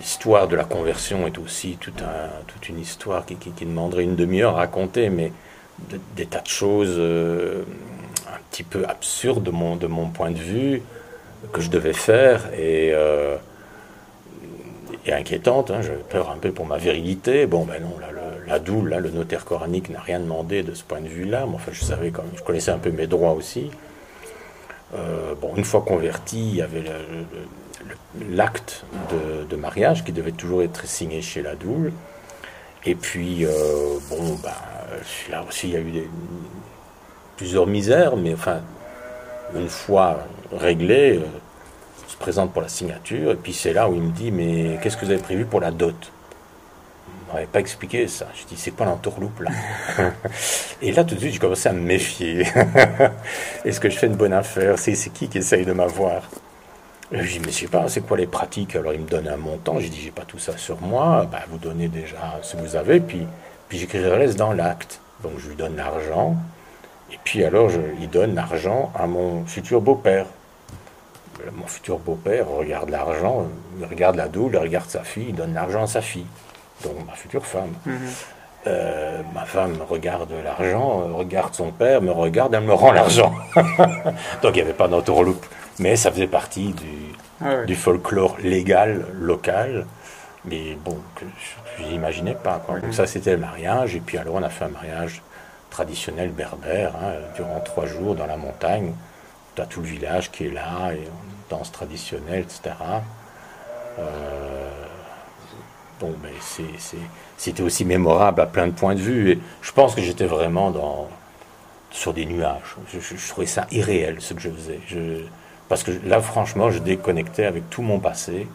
[0.00, 5.10] l'histoire de la conversion est aussi toute une histoire qui, demanderait une demi-heure à raconter,
[5.10, 5.32] mais
[6.16, 7.62] des tas de choses euh,
[8.26, 10.82] un petit peu absurdes de mon, point de vue
[11.52, 13.36] que je devais faire et, euh,
[15.06, 15.70] et inquiétantes.
[15.70, 17.46] Hein, J'avais peur un peu pour ma virilité.
[17.46, 20.82] Bon, ben non, là, le, la doule, le notaire coranique n'a rien demandé de ce
[20.82, 21.46] point de vue-là.
[21.46, 23.70] Mais enfin, je savais quand même, je connaissais un peu mes droits aussi.
[24.94, 26.90] Euh, bon, une fois converti, il y avait le
[28.18, 28.84] l'acte
[29.48, 31.52] de, mariage qui devait toujours être signé chez la.
[32.86, 34.56] Et puis, euh, bon, bah,
[35.30, 36.08] là aussi, il y a eu
[37.36, 38.60] plusieurs misères, mais enfin,
[39.54, 40.20] une fois
[40.52, 41.26] réglé, euh,
[42.04, 44.78] on se présente pour la signature, et puis c'est là où il me dit, mais
[44.82, 45.94] qu'est-ce que vous avez prévu pour la dot?
[47.28, 48.26] On m'avait pas expliqué ça.
[48.34, 49.50] Je dis, c'est quoi l'entourloupe là
[50.82, 52.44] Et là, tout de suite, j'ai commencé à me méfier.
[53.64, 54.78] Est-ce que je fais une bonne affaire?
[54.78, 56.22] C'est qui qui essaye de m'avoir?
[57.12, 58.76] Je lui dis, mais je sais pas, c'est quoi les pratiques?
[58.76, 61.40] Alors il me donne un montant, j'ai dit, j'ai pas tout ça sur moi, bah,
[61.48, 63.26] vous donnez déjà ce que vous avez, puis,
[63.68, 65.00] puis j'écrirai le reste dans l'acte.
[65.22, 66.36] Donc je lui donne l'argent,
[67.12, 70.26] et puis alors je, il donne l'argent à mon futur beau-père.
[71.52, 73.46] Mon futur beau-père regarde l'argent,
[73.78, 76.26] il regarde la doule, il regarde sa fille, il donne l'argent à sa fille,
[76.84, 77.72] donc ma future femme.
[77.86, 77.98] Mhm.
[78.66, 83.32] Euh, ma femme regarde l'argent, regarde son père, me regarde, elle me rend l'argent.
[83.56, 85.46] donc il n'y avait pas d'entourloupe
[85.80, 89.86] mais ça faisait partie du, ah du folklore légal local,
[90.44, 91.24] mais bon, que
[91.78, 92.62] je n'imaginais pas.
[92.68, 95.22] Donc ça, c'était le mariage, et puis alors on a fait un mariage
[95.70, 98.92] traditionnel berbère, hein, durant trois jours dans la montagne.
[99.56, 102.74] Tu as tout le village qui est là, et on danse traditionnelle, etc.
[103.98, 104.68] Euh,
[105.98, 106.32] bon, mais
[107.36, 110.70] c'était aussi mémorable à plein de points de vue, et je pense que j'étais vraiment
[110.70, 111.08] dans,
[111.90, 112.76] sur des nuages.
[112.92, 114.80] Je, je, trouvais ça irréel, ce que je faisais.
[114.86, 115.22] Je,
[115.70, 118.48] parce que là, franchement, je déconnectais avec tout mon passé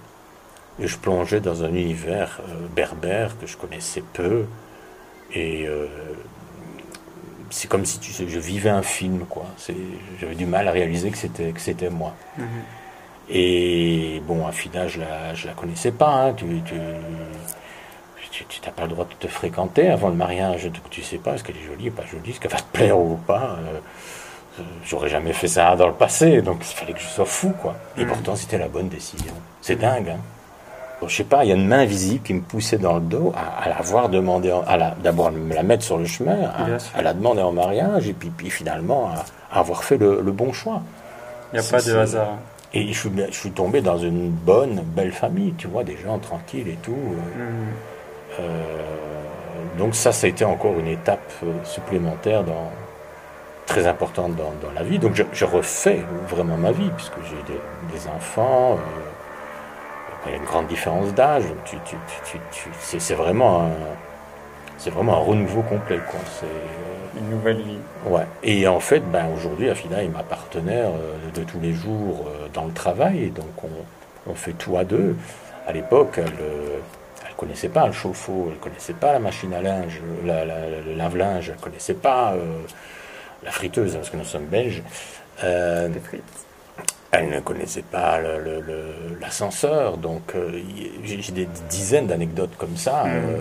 [0.82, 4.44] et je plongeais dans un univers euh, berbère que je connaissais peu.
[5.34, 5.88] Et euh,
[7.50, 9.46] c'est comme si tu sais, je vivais un film, quoi.
[10.20, 12.14] J'avais du mal à réaliser que c'était que c'était moi.
[12.38, 12.44] Mm-hmm.
[13.30, 16.10] Et bon, Afida, je la, je la connaissais pas.
[16.10, 16.34] Hein.
[16.34, 16.76] Tu, tu,
[18.44, 20.70] tu n'as pas le droit de te fréquenter avant le mariage.
[20.90, 23.00] Tu sais pas est-ce qu'elle est jolie ou pas jolie, est-ce qu'elle va te plaire
[23.00, 23.58] ou pas.
[23.62, 23.80] Euh,
[24.86, 27.76] j'aurais jamais fait ça dans le passé, donc il fallait que je sois fou, quoi.
[27.98, 28.08] Et mm.
[28.08, 29.34] pourtant, c'était la bonne décision.
[29.62, 30.20] C'est dingue, hein.
[31.02, 33.02] Bon, je sais pas, il y a une main invisible qui me poussait dans le
[33.02, 36.38] dos à, la voir demander, à la, d'abord me la mettre sur le chemin,
[36.96, 39.10] à, la demander en mariage, et puis, puis finalement
[39.52, 40.82] à, avoir fait le, bon choix.
[41.52, 42.38] Il n'y a pas de hasard.
[42.74, 46.18] Et je suis, je suis, tombé dans une bonne, belle famille, tu vois, des gens
[46.18, 46.92] tranquilles et tout.
[46.92, 47.42] Mm.
[48.40, 48.64] Euh,
[49.78, 52.72] donc ça, ça a été encore une étape euh, supplémentaire dans,
[53.66, 55.00] très importante dans, dans la vie.
[55.00, 57.60] Donc je, je, refais vraiment ma vie, puisque j'ai des,
[57.94, 61.44] des, enfants, euh, Il y a une grande différence d'âge.
[61.66, 63.72] Tu, tu, c'est vraiment un,
[64.78, 66.00] c'est vraiment un renouveau complet.
[66.10, 66.20] Quoi.
[66.40, 67.80] C'est, euh, une nouvelle vie.
[68.08, 68.26] Ouais.
[68.44, 70.90] Et en fait, ben, aujourd'hui, Afida est ma partenaire
[71.34, 73.30] de tous les jours dans le travail.
[73.30, 75.16] Donc, on, on fait tout à deux.
[75.66, 79.62] À l'époque, elle ne connaissait pas le chauffe-eau, elle ne connaissait pas la machine à
[79.62, 82.34] linge, le lave-linge, elle ne connaissait pas
[83.44, 84.84] la friteuse, parce que nous sommes belges.
[85.44, 85.90] Euh,
[87.12, 88.20] elle ne connaissait pas
[89.22, 90.60] l'ascenseur, donc euh,
[91.04, 93.06] j'ai des dizaines d'anecdotes comme ça.
[93.06, 93.10] Mm.
[93.10, 93.40] Euh,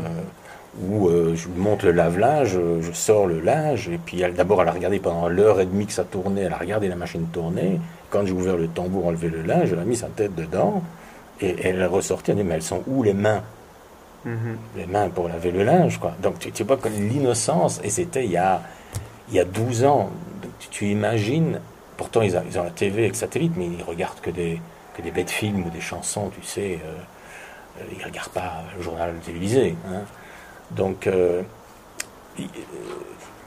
[0.82, 4.98] où je monte le lave-linge, je sors le linge, et puis d'abord elle a regardé
[4.98, 7.78] pendant l'heure et demie que ça tournait, elle a regardé la machine tourner.
[8.10, 10.82] Quand j'ai ouvert le tambour, enlevé le linge, elle a mis sa tête dedans,
[11.40, 13.42] et, elle est ressortie, elle a dit Mais elles sont où les mains?
[14.26, 14.56] Mm-hmm.
[14.78, 16.14] Les mains pour laver le linge, quoi.
[16.20, 18.60] Donc tu, tu vois, comme l'innocence, et c'était il y a
[19.28, 20.10] il y a 12 ans,
[20.70, 21.60] tu, imagines,
[21.96, 24.60] pourtant ils, ont la TV avec satellite, mais ils regardent que des,
[24.96, 28.64] que des bêtes films ou des chansons, tu sais, euh, euh, ils ne regardent pas
[28.76, 29.76] le journal télévisé.
[29.88, 30.02] Hein.
[30.70, 31.42] Donc, euh,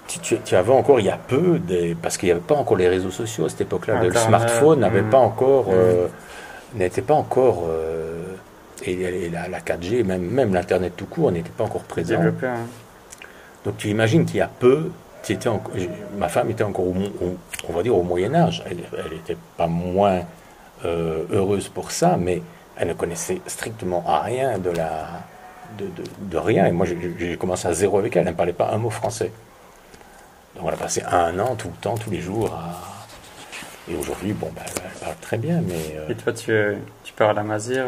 [0.07, 2.77] tu, tu, avais encore, il y a peu, des, parce qu'il n'y avait pas encore
[2.77, 5.09] les réseaux sociaux à cette époque-là, le smartphone n'avait hmm.
[5.09, 6.77] pas encore, hmm.
[6.77, 7.65] n'était pas encore,
[8.85, 12.21] et, la, 4G, même, même l'Internet tout court n'était pas encore présent.
[12.21, 12.55] Hein.
[13.65, 14.91] Donc tu imagines qu'il y a peu
[16.17, 16.95] ma femme était encore, au,
[17.69, 18.63] on va dire, au Moyen Âge.
[18.67, 20.21] Elle n'était pas moins
[20.85, 22.41] euh, heureuse pour ça, mais
[22.77, 25.07] elle ne connaissait strictement rien de la,
[25.77, 26.65] de, rien.
[26.67, 26.85] Et moi,
[27.17, 28.27] j'ai commencé à zéro avec elle.
[28.27, 29.31] Elle ne parlait pas un mot français.
[30.55, 32.57] Donc, on a passé un an tout le temps, tous les jours.
[33.89, 35.97] Et aujourd'hui, bon, ben, elle parle très bien, mais...
[35.97, 36.51] Euh, Et toi, tu,
[37.03, 37.85] tu parles à Mazir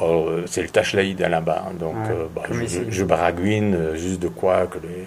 [0.00, 1.64] oh, C'est le Tachlaïd là-bas.
[1.68, 1.74] Hein.
[1.78, 1.96] Donc,
[2.34, 5.06] bah, je, je, baragouine juste de quoi que les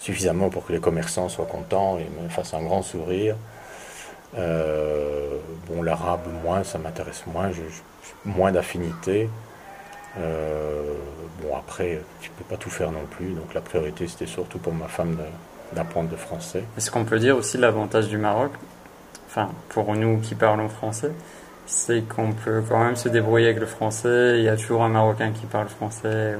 [0.00, 3.36] suffisamment pour que les commerçants soient contents et me fassent un grand sourire.
[4.36, 5.36] Euh,
[5.68, 7.50] bon, l'arabe, moins, ça m'intéresse moins,
[8.24, 9.28] moins d'affinité.
[10.18, 10.94] Euh,
[11.42, 14.72] bon, après, tu peux pas tout faire non plus, donc la priorité c'était surtout pour
[14.72, 15.16] ma femme
[15.72, 16.64] d'apprendre le français.
[16.76, 18.50] Est-ce qu'on peut dire aussi l'avantage du Maroc,
[19.28, 21.12] enfin, pour nous qui parlons français,
[21.70, 24.34] c'est qu'on peut quand même se débrouiller avec le français.
[24.38, 26.34] Il y a toujours un Marocain qui parle français.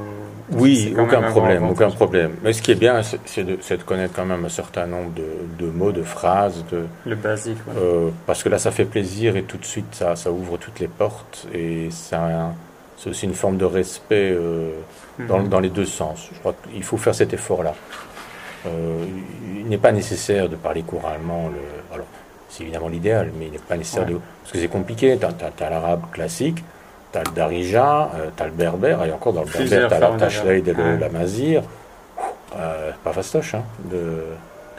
[0.51, 2.33] Oui, aucun problème, aucun problème.
[2.43, 5.65] Mais ce qui est bien, c'est de, de, connaître quand même un certain nombre de,
[5.65, 6.65] de mots, de phrases.
[6.73, 7.59] De, le basique.
[7.77, 10.81] Euh, parce que là, ça fait plaisir et tout de suite, ça, ça ouvre toutes
[10.81, 11.47] les portes.
[11.55, 12.17] Et c'est
[13.09, 14.73] aussi une forme de respect euh,
[15.29, 15.49] dans, mhm.
[15.49, 16.29] dans, les deux sens.
[16.35, 17.75] Je crois qu'il faut faire cet effort-là.
[18.67, 19.05] Euh,
[19.57, 21.49] il n'est pas nécessaire de parler couramment.
[21.49, 22.07] Le, alors,
[22.51, 24.19] c'est évidemment l'idéal, mais il n'est pas nécessaire de.
[24.43, 25.19] Parce que c'est compliqué.
[25.19, 26.63] Tu as, l'arabe classique,
[27.13, 29.95] tu as le darija, euh, tu as le berbère, et encore dans le berbère, tu
[29.95, 31.63] as la tachleid et le, la mazir.
[32.57, 33.55] Euh, pas fastoche.
[33.55, 34.25] Hein, de...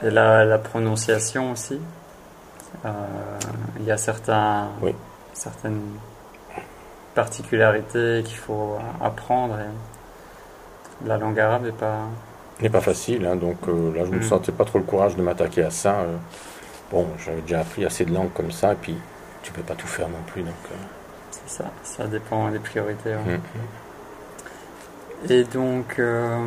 [0.04, 1.80] Et la, la prononciation aussi.
[2.84, 2.88] Euh,
[3.78, 4.94] il y a certains, oui.
[5.32, 5.80] certaines
[7.14, 9.54] particularités qu'il faut apprendre.
[9.58, 12.00] Et la langue arabe n'est pas.
[12.60, 14.22] N'est pas facile, hein, donc euh, là je ne me mm.
[14.22, 16.04] sentais pas trop le courage de m'attaquer à ça.
[16.92, 18.94] Bon, j'avais déjà appris assez de langues comme ça, et puis
[19.42, 20.42] tu peux pas tout faire non plus.
[20.42, 20.74] Donc, euh.
[21.30, 23.14] C'est ça, ça dépend des priorités.
[23.14, 23.38] Hein.
[25.26, 25.32] Mm-hmm.
[25.32, 26.38] Et donc, euh,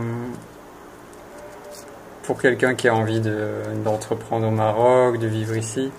[2.24, 3.22] pour quelqu'un qui a envie
[3.84, 5.92] d'entreprendre au Maroc, de vivre ici,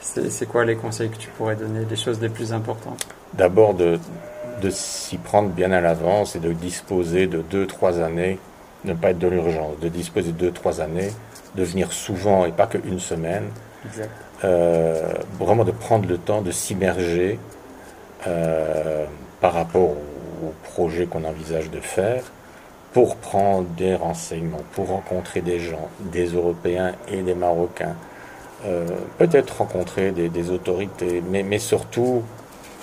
[0.00, 3.06] c'est quoi les conseils que tu pourrais donner, les choses les plus importantes?
[3.32, 3.98] D'abord de,
[4.60, 8.38] de s'y prendre bien à l'avance et de disposer de 2-3 années,
[8.84, 11.10] ne pas être de l'urgence, de disposer de 2-3 années,
[11.54, 13.44] de venir souvent et pas qu'une semaine,
[14.44, 17.38] euh, vraiment de prendre le temps de s'immerger
[18.26, 19.04] euh,
[19.40, 19.96] par rapport au,
[20.74, 22.24] projet qu'on envisage de faire
[22.92, 27.94] pour prendre des renseignements, pour rencontrer des gens, des Européens et des Marocains,
[28.66, 28.84] euh,
[29.18, 32.22] peut-être rencontrer des, autorités, mais, mais surtout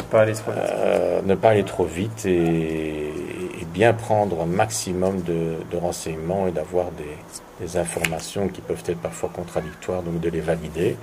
[0.09, 1.25] pas aller trop vite.
[1.25, 3.11] ne pas aller trop vite et,
[3.73, 9.01] bien prendre un maximum de, de renseignements et d'avoir des, des informations qui peuvent être
[9.01, 10.97] parfois contradictoires, donc de les valider.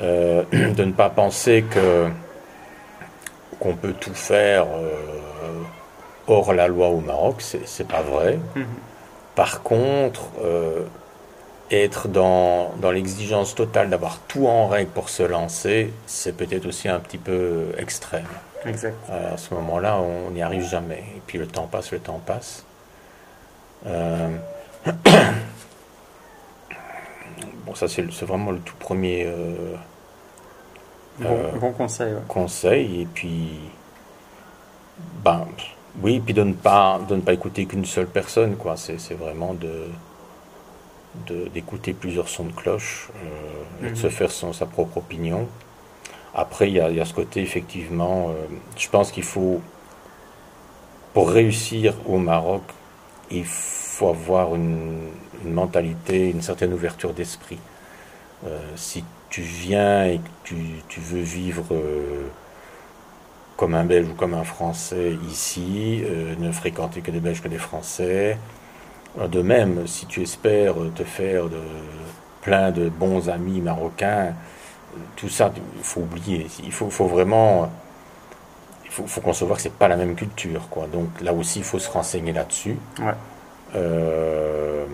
[0.00, 2.08] Euh, de ne pas penser que
[3.60, 5.62] qu'on peut tout faire euh,
[6.26, 8.38] hors la loi au Maroc, c'est pas vrai.
[8.56, 8.64] Mhm.
[9.36, 10.80] Par contre, euh,
[11.70, 16.88] être dans, dans l'exigence totale d'avoir tout en règle pour se lancer, c'est peut-être aussi
[16.88, 18.26] un petit peu extrême.
[18.64, 18.96] Exact.
[19.10, 21.02] à ce moment-là, on n'y arrive jamais.
[21.16, 22.64] Et puis le temps passe, le temps passe.
[27.66, 29.28] bon, ça c'est vraiment le tout premier
[31.20, 32.14] euh, bon, euh, conseil.
[32.28, 33.50] Conseil et puis,
[35.24, 35.46] ben,
[36.00, 38.76] oui, puis de ne pas de ne pas écouter qu'une seule personne, quoi.
[38.76, 39.88] C'est vraiment de
[41.52, 44.12] d'écouter plusieurs sons de cloche euh, et de se mhm.
[44.12, 45.46] faire son, sa propre opinion.
[46.34, 48.30] Après, il y, a, ce côté, effectivement,
[48.76, 49.60] je pense qu'il faut
[51.12, 52.62] pour réussir au Maroc,
[53.30, 55.10] il faut avoir une,
[55.44, 57.58] mentalité, une certaine ouverture d'esprit.
[58.46, 60.54] Euh, si tu viens et que
[60.88, 62.28] tu, veux vivre euh,
[63.56, 67.48] comme un Belge ou comme un Français ici, euh, ne fréquenter que des Belges que
[67.48, 68.38] des Français.
[69.30, 71.60] De même, si tu espères te faire de,
[72.40, 74.34] plein de bons amis marocains,
[75.16, 76.46] tout ça, il faut oublier.
[76.62, 77.70] Il faut, faut vraiment
[78.92, 80.86] faut, faut concevoir que c'est pas la même culture, quoi.
[80.86, 82.76] Donc là aussi, il faut se renseigner là-dessus.
[83.74, 84.84] Euh,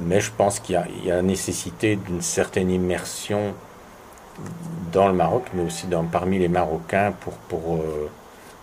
[0.00, 3.54] mais je pense qu'il y, a la nécessité d'une certaine immersion
[4.92, 8.08] dans le Maroc, mais aussi dans, parmi les Marocains pour, pour, euh,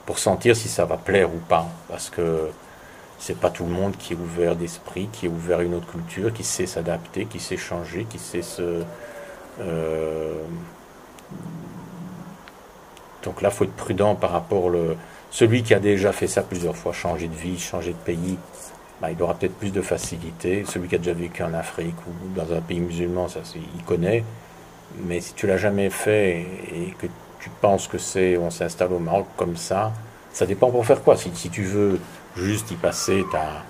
[0.06, 1.68] pour sentir si ça va plaire ou pas.
[1.90, 2.50] Parce que
[3.20, 5.88] c'est pas tout le monde qui est ouvert d'esprit, qui est ouvert à une autre
[5.88, 8.84] culture, qui sait s'adapter, qui sait changer, qui sait se.
[9.60, 10.34] Euh,
[13.24, 14.96] donc là, il faut être prudent par rapport le
[15.32, 18.38] celui qui a déjà fait ça plusieurs fois, changer de vie, changer de pays,
[19.02, 20.64] bah, il aura peut-être plus de facilité.
[20.66, 24.24] Celui qui a déjà vécu en Afrique ou dans un pays musulman, ça, il connaît.
[25.04, 27.08] Mais si tu l'as jamais fait et que
[27.40, 29.92] tu penses que c'est on s'installe au Maroc comme ça,
[30.32, 31.18] ça dépend pour faire quoi.
[31.18, 32.00] Si, si tu veux
[32.38, 33.64] juste y passer ta,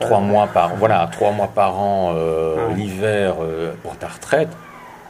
[0.00, 4.50] trois mois par voilà trois mois par an euh, l'hiver euh, pour ta retraite,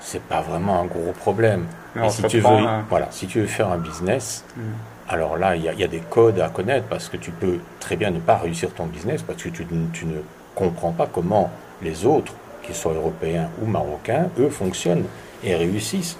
[0.00, 1.66] c'est pas vraiment un gros problème
[2.08, 4.60] si tu, veux, voilà, si tu veux faire un business, hmm.
[5.08, 8.10] alors là, il y, a des codes à connaître parce que tu peux très bien
[8.10, 10.18] ne pas réussir ton business parce que tu, ne
[10.54, 11.50] comprends pas comment
[11.82, 12.32] les autres,
[12.62, 15.04] qu'ils soient européens ou marocains, eux fonctionnent
[15.44, 16.16] et réussissent.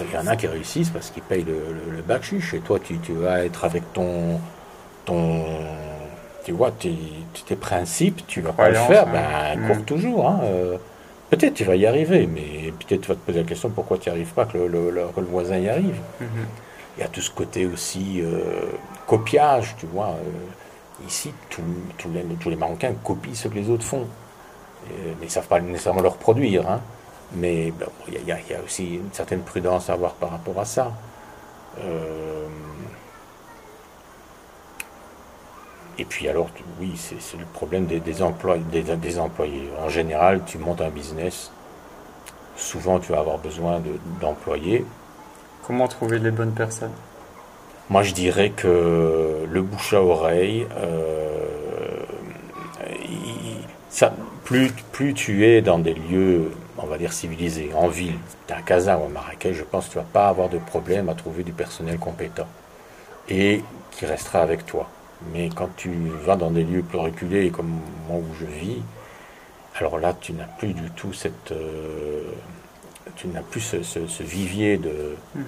[0.00, 3.44] Il y en a qui réussissent parce qu'ils payent le, le, et toi, tu, vas
[3.44, 4.40] être avec ton,
[5.04, 5.44] ton
[6.44, 6.94] tu vois, tes,
[7.46, 9.66] tes principes, tu vas pas le faire, ben, hmm.
[9.66, 10.28] cours toujours.
[10.28, 10.76] Hein, euh.
[11.30, 14.08] Peut-être tu vas y arriver, mais peut-être tu vas te poser la question pourquoi tu
[14.08, 15.96] n'y arrives pas, que le, voisin y arrive.
[16.20, 16.28] Mhm.
[16.96, 18.66] Il y a tout ce côté aussi euh,
[19.06, 20.10] copiage, tu vois.
[20.10, 24.06] Euh, ici, tous les, Marocains copient ce que les autres font.
[24.88, 26.70] mais ils ne savent pas nécessairement leur produire.
[26.70, 26.80] Hein.
[27.32, 27.72] Mais
[28.06, 30.92] il y, a aussi une certaine prudence à avoir par rapport à ça.
[31.80, 32.46] Euh,
[35.98, 36.48] Et puis alors,
[36.80, 38.14] oui, c'est le problème des, des,
[38.96, 39.70] des, employés.
[39.84, 41.52] En général, tu montes un business,
[42.56, 43.80] souvent tu vas avoir besoin
[44.20, 44.84] d'employés.
[45.66, 46.92] Comment trouver les bonnes personnes?
[47.90, 52.02] Moi, je dirais que le bouche à oreille, euh,
[53.90, 54.12] ça,
[54.44, 58.62] plus, plus tu es dans des lieux, on va dire civilisés, en ville, tu à
[58.62, 61.14] Casa ou à Marrakech, je pense que tu ne vas pas avoir de problème à
[61.14, 62.46] trouver du personnel compétent
[63.28, 64.88] et qui restera avec toi.
[65.32, 65.90] Mais quand tu
[66.24, 68.82] vas dans des lieux plus reculés, comme moi où je vis,
[69.76, 71.52] alors là, tu n'as plus du tout cette.
[71.52, 72.22] Euh,
[73.16, 75.16] tu n'as plus ce, vivier de.
[75.34, 75.44] Mhm.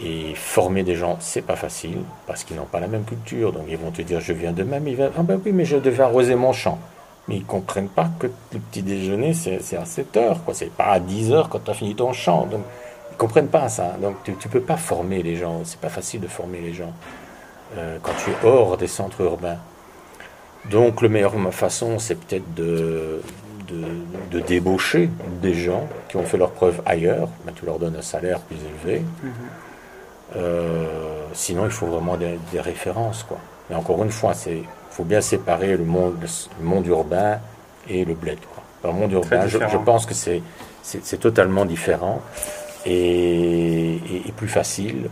[0.00, 3.52] Et former des gens, c'est pas facile, parce qu'ils n'ont pas la même culture.
[3.52, 5.64] Donc ils vont te dire Je viens de même, ils vont Ah ben oui, mais
[5.64, 6.78] je devais arroser mon champ.
[7.26, 10.54] Mais ils ne comprennent pas que le petit déjeuner, c'est à 7 heures, quoi.
[10.54, 12.46] C'est pas à 10 heures quand tu as fini ton champ.
[12.46, 12.60] Donc
[13.10, 13.96] ils ne comprennent pas ça.
[14.00, 15.62] Donc tu ne peux pas former les gens.
[15.64, 16.92] C'est pas facile de former les gens.
[17.76, 19.58] Euh, quand tu es hors des centres urbains.
[20.70, 23.20] Donc, la meilleure façon, c'est peut-être de,
[24.30, 25.10] de, débaucher
[25.42, 27.28] des gens qui ont fait leurs preuves ailleurs.
[27.44, 29.00] mais tu leur donnes un salaire plus élevé.
[29.22, 29.32] Mhm.
[30.36, 30.86] Euh,
[31.34, 33.22] sinon, il faut vraiment des, références.
[33.22, 33.38] Quoi.
[33.68, 36.16] Mais encore une fois, il faut bien séparer le monde,
[36.58, 37.38] le monde urbain
[37.88, 38.38] et le bled.
[38.40, 38.90] Quoi.
[38.90, 40.40] le monde urbain, je, pense que c'est,
[41.20, 42.22] totalement différent
[42.86, 45.08] et, et plus facile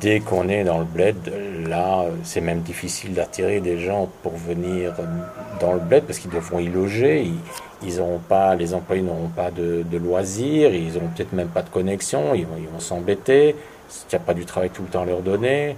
[0.00, 1.16] dès qu'on est dans le bled,
[1.66, 4.94] là, c'est même difficile d'attirer des gens pour venir
[5.60, 7.30] dans le bled parce qu'ils devront y loger.
[7.82, 12.34] Ils, pas, les employés n'auront pas de, loisirs, ils n'auront peut-être même pas de connexion,
[12.34, 13.54] ils vont, s'embêter.
[13.90, 15.76] Il n'y a pas du travail tout le temps à leur donner.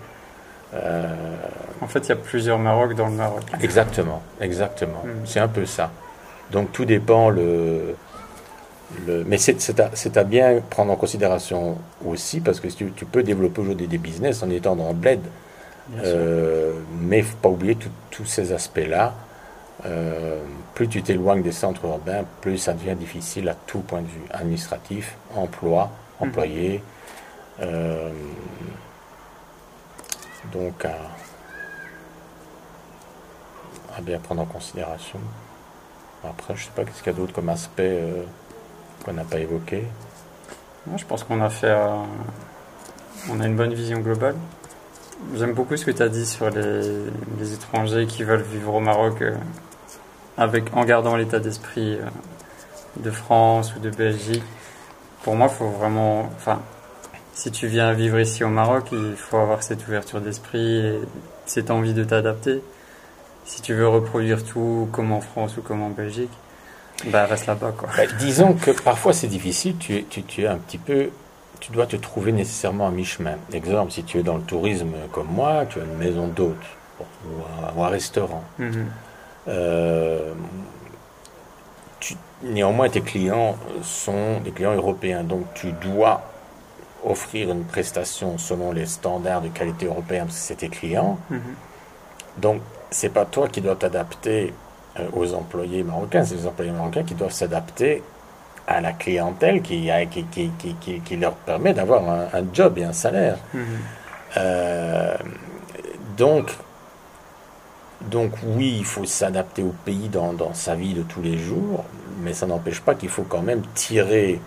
[0.75, 1.37] Euh,
[1.81, 3.43] en fait, il y a plusieurs Maroc dans le Maroc.
[3.61, 5.03] Exactement, exactement.
[5.05, 5.25] Hmm.
[5.25, 5.91] C'est un peu ça.
[6.51, 7.95] Donc tout dépend le,
[9.27, 13.99] mais c'est à, bien prendre en considération aussi, parce que tu, peux développer aujourd'hui des
[13.99, 15.21] business en étant dans le bled.
[15.99, 17.77] Euh, mais il ne faut pas oublier
[18.11, 19.15] tous ces aspects-là.
[19.87, 20.43] Euh,
[20.75, 24.23] plus tu t'éloignes des centres urbains, plus ça devient difficile à tout point de vue
[24.31, 26.29] administratif, emploi, mhm.
[26.29, 26.83] employé.
[27.61, 28.11] Euh,
[30.53, 30.97] donc à,
[34.03, 35.21] bien prendre en considération.
[36.25, 38.01] Après, je ne sais pas qu'est-ce qu'il y a d'autre comme aspect
[39.05, 39.85] qu'on n'a pas évoqué
[40.97, 41.75] Je pense qu'on a fait.
[43.31, 44.37] on a une bonne vision globale.
[45.35, 49.21] J'aime beaucoup ce que tu as dit sur les, étrangers qui veulent vivre au Maroc
[49.21, 49.37] euh,
[50.37, 52.07] avec, en gardant l'état d'esprit euh,
[52.97, 54.43] de France ou de Belgique.
[55.23, 56.23] Pour moi, il faut vraiment.
[56.37, 56.61] Enfin,
[57.35, 61.01] si tu viens vivre ici au Maroc, il faut avoir cette ouverture d'esprit et
[61.45, 62.63] cette envie de t'adapter.
[63.45, 66.33] Si tu veux reproduire tout comme en France ou comme en Belgique,
[67.07, 67.89] bah reste là-bas quoi.
[67.97, 71.11] Bah, disons que parfois c'est difficile, tu, tu, tu es un petit peu
[71.61, 73.37] tu dois te trouver nécessairement à mi-chemin.
[73.53, 76.57] Exemple, si tu es dans le tourisme comme moi, tu as une maison d'hôte
[77.01, 78.43] ou, un restaurant.
[78.59, 78.87] Mhm.
[79.49, 80.33] Euh,
[82.43, 86.23] néanmoins, tes clients sont des clients européens, donc tu dois
[87.05, 91.19] offrir une prestation selon les standards de qualité européens parce que c'est tes clients.
[91.31, 91.41] Mhm.
[92.39, 94.53] Donc, c'est pas toi qui dois t'adapter
[95.13, 98.03] aux employés marocains, c'est les employés marocains qui doivent s'adapter
[98.67, 103.37] à la clientèle qui, qui, qui, qui leur permet d'avoir un, job et un salaire.
[103.53, 103.65] Mhm.
[104.37, 105.17] Euh,
[106.17, 106.51] donc,
[108.03, 111.85] donc oui, il faut s'adapter au pays dans, dans, sa vie de tous les jours,
[112.23, 114.41] mais ça n'empêche pas qu'il faut quand même tirer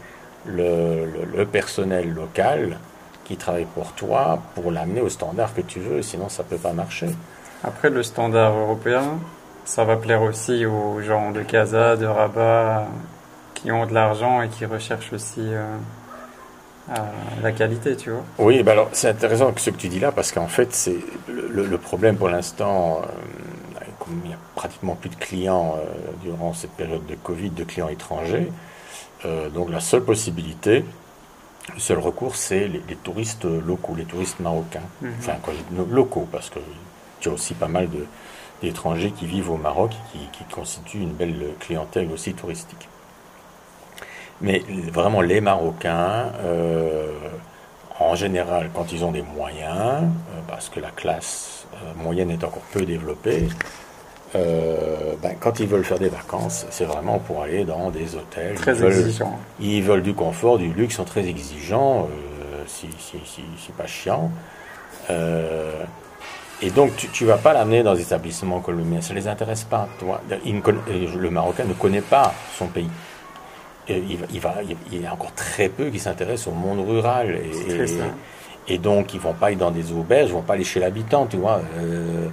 [0.46, 2.80] le, le, personnel local
[3.26, 6.58] qui travaille pour toi pour l'amener au standard que tu veux, sinon ça ne peut
[6.58, 7.10] pas marcher.
[7.64, 9.20] Après, le standard européen,
[9.66, 12.88] ça va plaire aussi aux gens de Casa, de Rabat,
[13.56, 15.64] qui ont de l'argent et qui recherchent aussi euh,
[16.90, 16.94] euh,
[17.42, 18.24] la qualité, tu vois.
[18.40, 20.98] Oui, ben alors c'est intéressant ce que tu dis là parce qu'en fait, c'est
[21.30, 25.78] le, problème pour l'instant, euh, comme il n'y a pratiquement plus de clients
[26.22, 28.52] durant cette période de Covid, de clients étrangers,
[29.54, 30.84] donc la seule possibilité,
[31.74, 34.82] le seul recours, c'est les, touristes locaux, les touristes marocains.
[35.02, 35.14] Mhm.
[35.20, 35.34] Enfin,
[35.90, 36.60] locaux, parce que
[37.22, 37.88] tu as aussi pas mal
[38.64, 42.88] d'étrangers qui vivent au Maroc et qui, qui constituent une belle clientèle aussi touristique.
[44.42, 44.62] Mais
[44.92, 47.12] vraiment, les Marocains, euh,
[48.00, 52.44] en général, quand ils ont des moyens, euh, parce que la classe euh, moyenne est
[52.44, 53.48] encore peu développée,
[54.34, 58.56] ben, quand ils veulent faire des vacances, c'est vraiment pour aller dans des hôtels.
[58.56, 59.40] Très ils exigeants.
[59.60, 62.10] Veulent, ils veulent du confort, du luxe, sont très exigeants,
[62.66, 64.32] si, si, si, pas chiant.
[66.66, 69.64] Et donc, tu ne vas pas l'amener dans des établissements mien, ça ne les intéresse
[69.64, 69.88] pas.
[70.00, 70.22] Toi.
[70.46, 72.90] le Marocain ne connaît pas son pays
[73.90, 74.56] il, il, va,
[74.92, 77.38] il, y a encore très peu qui s'intéressent au monde rural.
[78.68, 80.80] Et, et, donc, ils vont pas aller dans des auberges, ils vont pas aller chez
[80.80, 81.62] l'habitant, tu vois.
[81.78, 82.28] Euh,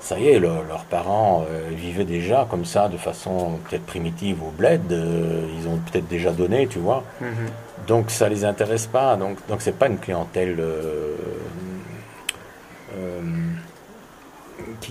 [0.00, 4.50] ça y est, leurs parents euh, vivaient déjà comme ça, de façon peut-être primitive au
[4.50, 4.90] bled.
[4.90, 7.02] Euh, ils ont peut-être déjà donné, tu vois.
[7.22, 7.86] Mm-hmm.
[7.88, 9.16] Donc, ça les intéresse pas.
[9.16, 10.62] Donc, donc c'est pas une clientèle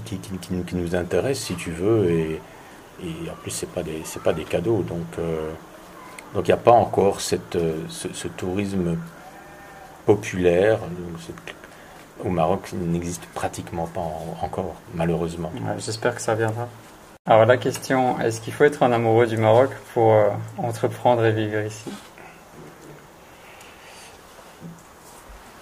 [0.01, 2.09] qui, qui, qui, qui, nous intéresse, si tu veux.
[2.09, 2.41] Et,
[3.03, 4.83] et en plus, c'est pas des, pas des cadeaux.
[4.83, 5.19] Donc,
[6.35, 8.97] donc il n'y a pas encore cette, euh, ce, tourisme
[10.05, 10.79] populaire
[12.23, 14.01] au Maroc qui n'existe pratiquement pas
[14.41, 15.49] encore, malheureusement.
[15.77, 16.67] J'espère que ça viendra.
[17.25, 21.31] Alors la question, est-ce qu'il faut être un amoureux du Maroc pour euh, entreprendre et
[21.31, 21.89] vivre ici?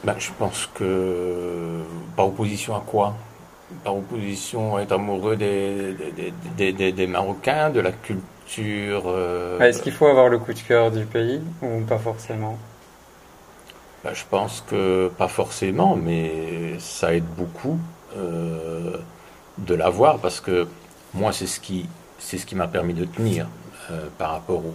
[0.04, 1.84] Ben, Je pense que
[2.16, 3.14] par opposition à quoi?
[3.84, 5.96] Par opposition être amoureux des,
[6.58, 10.60] des, des, des Marocains, de la culture euh, Est-ce qu'il faut avoir le coup de
[10.60, 12.58] cœur du pays ou pas forcément?
[14.04, 17.80] Bah, Je pense que pas forcément, mais ça aide beaucoup
[18.18, 18.98] euh,
[19.58, 20.68] de l'avoir parce que
[21.14, 21.88] moi, c'est ce qui,
[22.20, 23.48] c'est ce qui m'a permis de tenir
[23.92, 24.74] euh, par rapport au,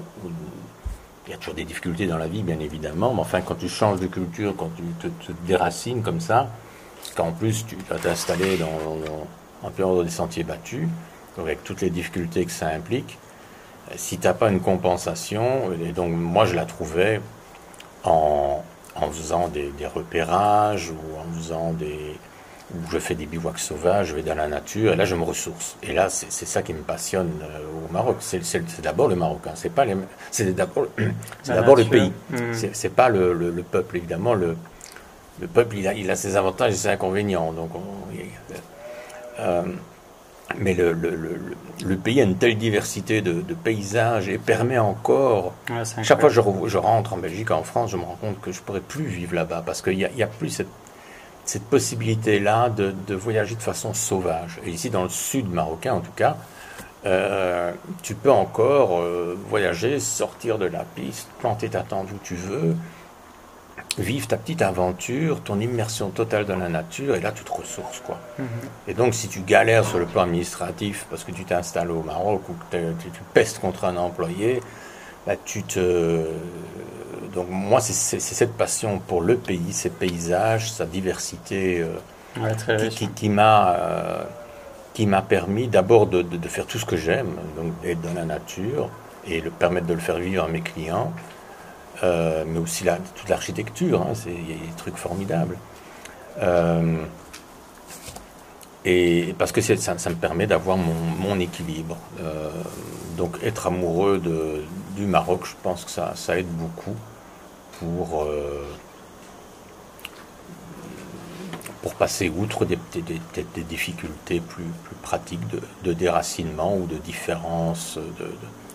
[1.26, 3.68] Il y a toujours des difficultés dans la vie, bien évidemment, mais enfin, quand tu
[3.68, 6.48] changes de culture, quand tu te, déracines comme ça,
[7.16, 9.26] qu'en plus tu vas t'installer dans, dans,
[9.62, 10.88] en plein des sentiers battus,
[11.38, 13.18] avec toutes les difficultés que ça implique,
[13.96, 17.20] si tu n'as pas une compensation, et donc moi je la trouvais
[18.04, 18.62] en,
[18.96, 22.16] en faisant des, repérages ou en faisant des.
[22.74, 25.22] où je fais des bivouacs sauvages, je vais dans la nature, et là je me
[25.22, 25.76] ressource.
[25.82, 28.16] Et là, c'est ça qui me passionne euh, au Maroc.
[28.20, 29.52] C'est d'abord le Maroc, hein.
[29.54, 29.74] c'est
[30.54, 32.12] d'abord, le pays.
[32.30, 32.36] Mmh.
[32.72, 34.34] C'est pas le, le, peuple évidemment.
[34.34, 34.56] Le,
[35.40, 37.52] le peuple, il a, il a ses avantages et ses inconvénients.
[37.52, 37.70] Donc,
[39.40, 39.62] euh,
[40.56, 41.38] mais le, le, le,
[41.84, 45.52] le, pays a une telle diversité de, de paysages et permet encore.
[46.02, 48.50] chaque fois que je, je, rentre en Belgique, en France, je me rends compte que
[48.50, 50.68] je pourrais plus vivre là-bas parce qu'il n'y a, a, plus cette,
[51.44, 54.58] cette possibilité-là de, de, voyager de façon sauvage.
[54.64, 56.36] Et ici, dans le sud marocain, en tout cas,
[57.04, 57.72] euh,
[58.02, 62.74] tu peux encore euh, voyager, sortir de la piste, planter ta tente où tu veux,
[64.00, 68.00] vivre ta petite aventure, ton immersion totale dans la nature, et là tu te ressources
[68.00, 68.18] quoi.
[68.38, 68.46] Mhm.
[68.88, 72.42] Et donc si tu galères sur le plan administratif parce que tu t'installes au Maroc
[72.48, 74.60] ou que tu, pestes contre un employé,
[75.26, 76.26] bah, tu te
[77.34, 83.28] donc moi c'est cette passion pour le pays, ses paysages, sa diversité euh, qui, qui,
[83.28, 84.22] m'a euh,
[84.94, 88.24] qui m'a permis d'abord de, de, faire tout ce que j'aime, donc d'être dans la
[88.24, 88.88] nature
[89.26, 91.12] et le permettre de le faire vivre à mes clients
[92.02, 95.56] euh, mais aussi la, toute l'architecture, hein, des trucs formidables.
[98.84, 101.96] et parce que ça, me permet d'avoir mon, équilibre.
[103.16, 104.62] donc être amoureux de,
[104.96, 106.96] du Maroc, je pense que ça, ça aide beaucoup
[107.78, 108.26] pour
[111.82, 115.40] pour passer outre des, des, difficultés plus, plus pratiques
[115.84, 118.30] de, déracinement ou de différence de,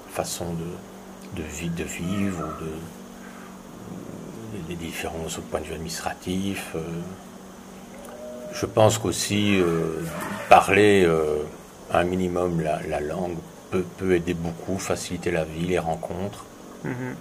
[0.10, 0.46] façon
[1.36, 2.72] de, vie, de vivre ou de
[4.68, 6.72] des différences au point de vue administratif.
[6.76, 6.80] Euh.
[8.54, 10.02] Je pense qu'aussi euh,
[10.50, 11.38] parler euh,
[11.92, 13.38] un minimum la, langue
[13.72, 16.46] peut, peut, aider beaucoup, faciliter la vie, les rencontres.
[16.86, 17.16] Mm-hmm.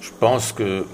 [0.00, 0.86] je pense que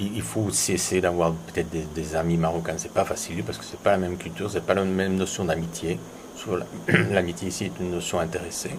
[0.00, 2.74] il faut aussi essayer d'avoir peut-être des, amis marocains.
[2.76, 5.44] C'est pas facile parce que c'est pas la même culture, c'est pas la même notion
[5.44, 5.98] d'amitié.
[7.10, 8.76] L'amitié ici est une notion intéressée.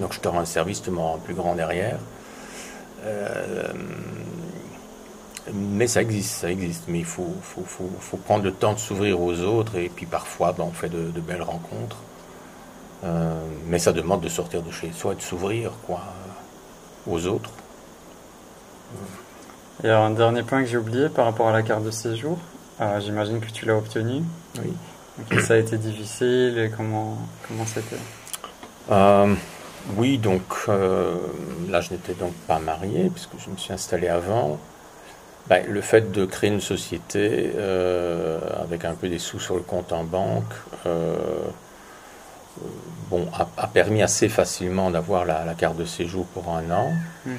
[0.00, 1.98] Donc je te rends un service, tu m'en rends plus grand derrière.
[3.04, 3.72] Euh,
[5.52, 6.84] mais ça existe, ça existe.
[6.88, 10.64] Mais il faut, faut, prendre le temps de s'ouvrir aux autres et puis parfois ben,
[10.64, 11.98] on fait de, belles rencontres.
[13.04, 13.34] Euh,
[13.66, 16.00] mais ça demande de sortir de chez soi et de s'ouvrir quoi
[17.06, 17.50] aux autres.
[19.82, 21.90] Il y a un dernier point que j'ai oublié par rapport à la carte de
[21.90, 22.38] séjour.
[23.00, 24.22] J'imagine que tu l'as obtenue.
[24.58, 25.40] Oui.
[25.40, 27.16] ça a été difficile et comment
[27.46, 27.96] comment c'était?
[28.90, 29.34] Euh,
[29.96, 31.16] Oui, donc euh,
[31.68, 34.58] là je n'étais donc pas marié puisque je me suis installé avant.
[35.48, 39.62] Ben, le fait de créer une société euh, avec un peu des sous sur le
[39.62, 40.52] compte en banque,
[43.10, 46.92] bon, a, permis assez facilement d'avoir la, carte de séjour pour un an.
[47.24, 47.36] Mhm.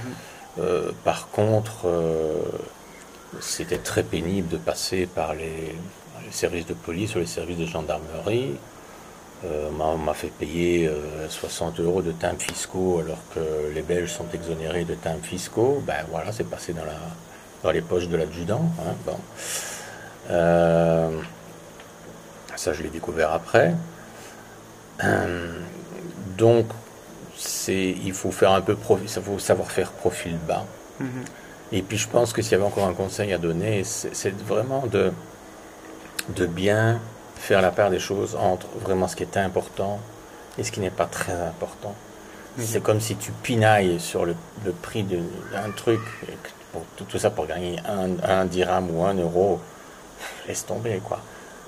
[0.59, 2.41] Euh, par contre, euh,
[3.39, 5.75] c'était très pénible de passer par les,
[6.31, 8.55] services de police ou les services de gendarmerie.
[9.45, 10.89] Euh, on m'a fait payer
[11.29, 15.83] 60 euros de timbres fiscaux alors que les Belges sont exonérés de timbres fiscaux.
[15.85, 16.97] Ben voilà, c'est passé dans, la,
[17.63, 18.71] dans les poches de l'adjudant.
[18.79, 19.17] Hein, bon.
[22.55, 23.75] ça, je l'ai découvert après.
[26.38, 26.65] donc,
[27.38, 30.65] c'est il faut faire un peu profil, il faut savoir faire profil bas.
[30.99, 31.23] Mhm.
[31.71, 34.85] Et puis je pense que s'il y avait encore un conseil à donner, c'est vraiment
[34.88, 35.11] de,
[36.35, 36.99] de bien
[37.39, 39.99] faire la part des choses entre vraiment ce qui est important
[40.57, 41.95] et ce qui n'est pas très important.
[42.57, 42.65] Mhm.
[42.65, 44.35] C'est comme si tu pinailles sur le,
[44.81, 46.01] prix d'un truc,
[46.71, 49.59] pour, tout, ça pour gagner un, un, dirham ou un euro,
[50.47, 51.19] laisse tomber quoi.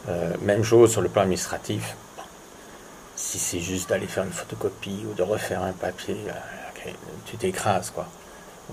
[0.07, 1.95] Euh, même chose sur le plan administratif
[3.19, 6.91] si c'est juste d'aller faire une photocopie ou de refaire un papier, euh,
[7.25, 8.07] tu t'écrases quoi.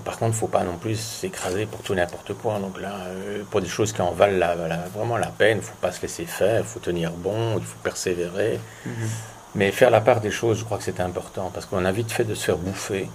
[0.03, 2.59] Par contre, il ne faut pas non plus s'écraser pour tout n'importe quoi.
[2.59, 4.55] Donc là, euh, pour des choses qui en valent
[4.93, 7.63] vraiment la peine, il ne faut pas se laisser faire, il faut tenir bon, il
[7.63, 8.59] faut persévérer.
[8.85, 8.93] Mhm.
[9.55, 12.11] Mais faire la part des choses, je crois que c'est important, parce qu'on a vite
[12.11, 13.09] fait de se faire bouffer,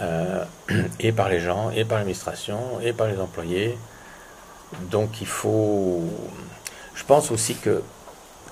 [0.00, 0.44] euh,
[1.00, 3.78] et par les gens, et par l'administration, et par les employés.
[4.90, 6.02] Donc il faut...
[6.94, 7.82] Je pense aussi que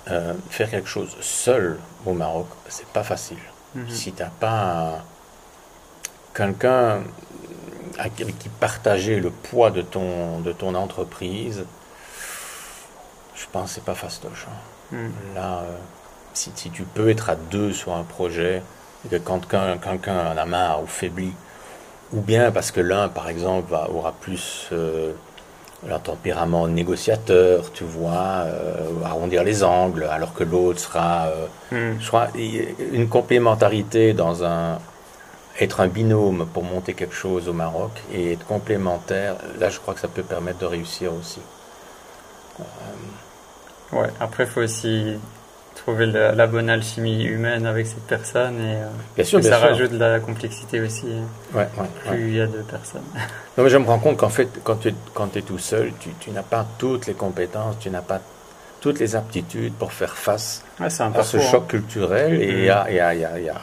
[0.09, 3.39] euh, faire quelque chose seul au Maroc, c'est pas facile.
[3.75, 3.91] Mhm.
[3.91, 5.05] Si tu n'as pas
[6.33, 7.03] quelqu'un
[8.39, 11.65] qui partager le poids de ton, de ton entreprise,
[13.35, 14.47] je pense que c'est pas fastoche.
[14.49, 14.97] Hein.
[14.97, 15.13] Mhm.
[15.35, 15.77] Là, euh,
[16.33, 18.63] si, si, tu peux être à deux sur un projet,
[19.05, 21.35] et que quand quelqu'un en a marre ou faiblit,
[22.13, 25.13] ou bien parce que l'un, par exemple, va, aura plus euh,
[25.91, 32.01] un tempérament négociateur, tu vois, euh, arrondir les angles, alors que l'autre sera, euh, hmm.
[32.01, 32.29] je crois,
[32.93, 34.79] une complémentarité dans un,
[35.61, 39.95] être un binôme pour monter quelque chose au Maroc et être complémentaire, là je crois
[39.95, 41.41] que ça peut permettre de réussir aussi.
[42.61, 42.65] Euh,
[44.01, 45.19] ouais, après il faut aussi
[45.75, 49.99] trouver la, bonne alchimie humaine avec cette personne et euh, bien sûr, ça rajoute de
[49.99, 51.07] la complexité aussi.
[51.55, 51.69] Ouais,
[52.07, 53.05] plus il y a deux personnes.
[53.57, 56.11] Non, mais je me rends compte qu'en fait, quand tu, quand es tout seul, tu,
[56.21, 58.21] tu n'as pas toutes les compétences, tu n'as pas
[58.83, 61.67] toutes les aptitudes pour faire face à ce choc hein.
[61.67, 62.41] culturel.
[62.41, 63.55] Et a, y a, y a,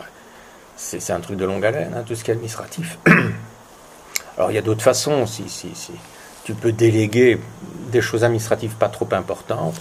[0.75, 2.97] c'est un truc de longue haleine, hein, tout ce qui est administratif.
[4.37, 5.91] Alors il y a d'autres façons, si, si, si.
[6.43, 7.39] Tu peux déléguer
[7.91, 9.79] des choses administratives pas trop importantes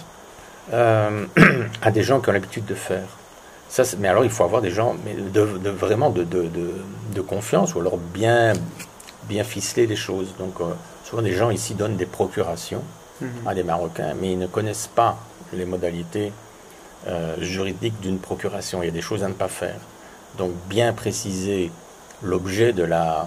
[0.73, 1.27] euh,
[1.83, 3.07] à des gens qui ont l'habitude de faire.
[3.69, 5.41] Ça, mais alors il faut avoir des gens mais de,
[5.71, 6.47] vraiment de, de,
[7.15, 8.53] de, confiance ou alors bien,
[9.25, 10.35] bien ficeler les choses.
[10.39, 10.75] Donc euh,
[11.05, 12.83] souvent des gens ici donnent des procurations
[13.23, 13.31] mhm.
[13.47, 15.17] à des Marocains, mais ils ne connaissent pas
[15.55, 16.33] les modalités
[17.07, 18.83] euh, juridiques d'une procuration.
[18.83, 19.81] Il y a des choses à ne pas faire.
[20.39, 21.71] Donc bien préciser
[22.23, 23.27] l'objet de la,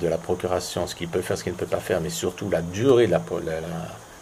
[0.00, 2.48] de la procuration, ce qu'il peut faire, ce qu'il ne peut pas faire, mais surtout
[2.50, 3.20] la durée de la,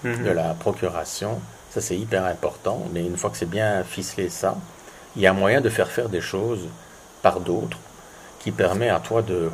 [0.05, 0.59] de la mhm.
[0.59, 1.41] procuration
[1.73, 2.87] ça, c'est hyper important.
[2.93, 4.57] Mais une fois que c'est bien ficelé, ça,
[5.17, 6.69] il y a moyen de faire faire des choses
[7.23, 7.79] par d'autres
[8.41, 9.51] qui permet à toi de,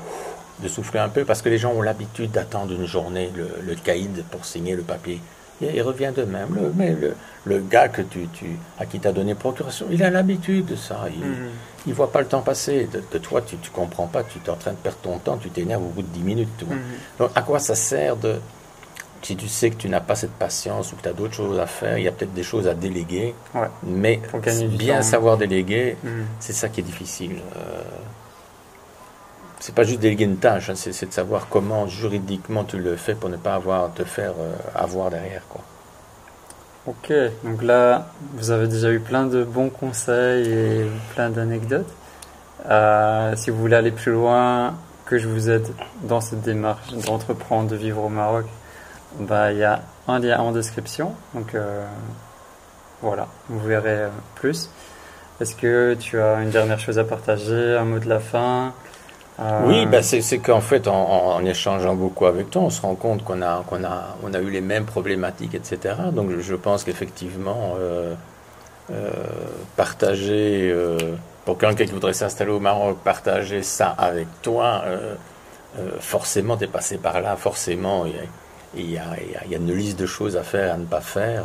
[0.58, 3.74] de souffler un peu, parce que les gens ont l'habitude d'attendre une journée, le, le
[3.76, 5.20] caïd, pour signer le papier.
[5.60, 6.54] Il revient de même.
[6.54, 10.02] Le, mais le, le gars que tu, tu, à qui tu as donné procuration, il
[10.02, 11.06] a l'habitude de ça.
[11.86, 12.88] Il ne voit pas le temps passer.
[12.92, 15.50] De, toi, tu ne comprends pas, tu es en train de perdre ton temps, tu
[15.50, 16.48] t'énerves au bout de 10 minutes.
[17.18, 18.36] Donc, à quoi ça sert de.
[19.20, 21.58] Si tu sais que tu n'as pas cette patience ou que tu as d'autres choses
[21.58, 23.34] à faire, il y a peut-être des choses à déléguer.
[23.82, 24.20] Mais
[24.76, 25.96] bien savoir déléguer,
[26.38, 27.40] c'est ça qui est difficile.
[27.56, 27.82] Euh,
[29.60, 33.14] c'est pas juste déléguer une tâche, hein, c'est de savoir comment juridiquement tu le fais
[33.14, 35.62] pour ne pas avoir te faire euh, avoir derrière quoi.
[36.86, 37.12] Ok,
[37.44, 41.92] donc là vous avez déjà eu plein de bons conseils et plein d'anecdotes.
[42.68, 44.74] Euh, si vous voulez aller plus loin,
[45.06, 45.66] que je vous aide
[46.02, 48.44] dans cette démarche d'entreprendre, de vivre au Maroc,
[49.18, 51.14] bah il y a un lien en description.
[51.34, 51.86] Donc euh,
[53.00, 54.70] voilà, vous verrez plus.
[55.40, 58.72] Est-ce que tu as une dernière chose à partager, un mot de la fin?
[59.38, 63.40] Oui, ben c'est qu'en fait, en, échangeant beaucoup avec toi, on se rend compte qu'on
[63.40, 65.94] a, qu'on a, on a eu les mêmes problématiques, etc.
[66.12, 68.14] Donc je, pense qu'effectivement, euh,
[68.90, 69.10] euh,
[69.76, 70.98] partager, euh,
[71.44, 74.82] pour quelqu'un qui voudrait s'installer au Maroc, partager ça avec toi,
[76.00, 78.06] forcément, tu es passé par là, forcément,
[78.74, 79.04] il y, a,
[79.46, 81.44] y, y, a, une liste de choses à faire, à ne pas faire.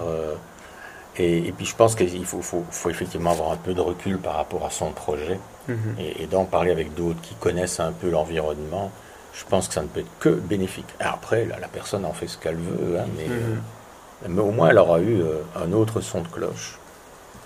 [1.19, 4.35] Et, puis je pense qu'il faut, faut, faut, effectivement avoir un peu de recul par
[4.35, 5.95] rapport à son projet mhm.
[5.99, 8.91] et, d'en parler avec d'autres qui connaissent un peu l'environnement.
[9.33, 10.85] Je pense que ça ne peut être que bénéfique.
[10.99, 13.33] après, la personne en fait ce qu'elle veut, hein, mais, mhm.
[13.33, 16.77] euh, mais, au moins elle aura eu euh, un autre son de cloche.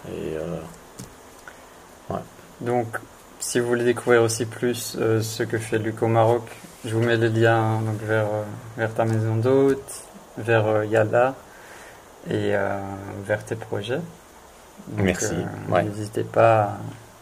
[0.10, 2.18] Et, euh,
[2.62, 2.98] Donc,
[3.40, 6.44] si vous voulez découvrir aussi plus ce que fait Luc au Maroc,
[6.86, 8.28] je vous mets le lien donc, vers,
[8.78, 10.04] vers ta maison d'hôte,
[10.38, 11.36] vers Yalla
[12.30, 12.54] et
[13.26, 14.02] vers tes projets.
[14.96, 15.36] Merci.
[15.70, 16.78] N'hésitez pas à,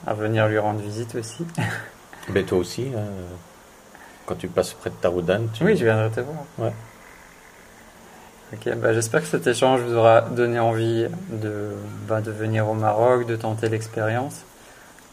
[0.08, 1.46] venir lui rendre visite aussi.
[2.30, 3.04] Mais toi aussi, hein,
[4.26, 5.48] quand tu passes près de Taroudan.
[5.54, 5.64] Tu...
[5.64, 6.44] Oui, je viendrai te voir.
[6.58, 6.74] Ouais.
[8.54, 11.72] Ok, bah, j'espère que cet échange vous aura donné envie de,
[12.08, 14.42] bah, de venir au Maroc, de tenter l'expérience,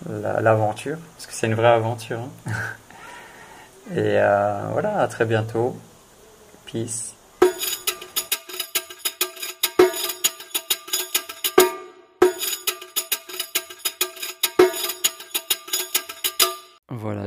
[0.08, 2.20] l'aventure, parce que c'est une vraie aventure.
[2.20, 2.52] Hein.
[3.94, 5.76] Et euh, voilà, à très bientôt.
[6.66, 7.14] Peace.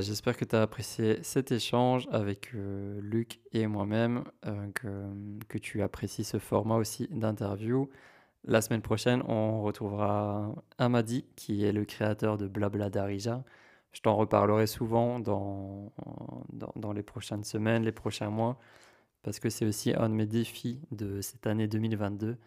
[0.06, 4.72] J'espère que tu as apprécié cet échange avec euh, Luc et moi-même, euh,
[5.48, 7.90] que, tu apprécies ce format aussi d'interview.
[8.46, 13.44] La semaine prochaine, on retrouvera Amadi, qui est le créateur de Blabla Darija.
[13.92, 15.92] Je t'en reparlerai souvent dans,
[16.94, 18.60] les prochaines semaines, les prochains mois,
[19.24, 22.38] parce que c'est aussi un de mes défis de cette année 2022,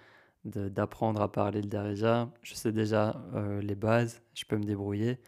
[0.44, 2.30] d'apprendre à parler le Darija.
[2.42, 5.18] Je sais déjà euh, les bases, je peux me débrouiller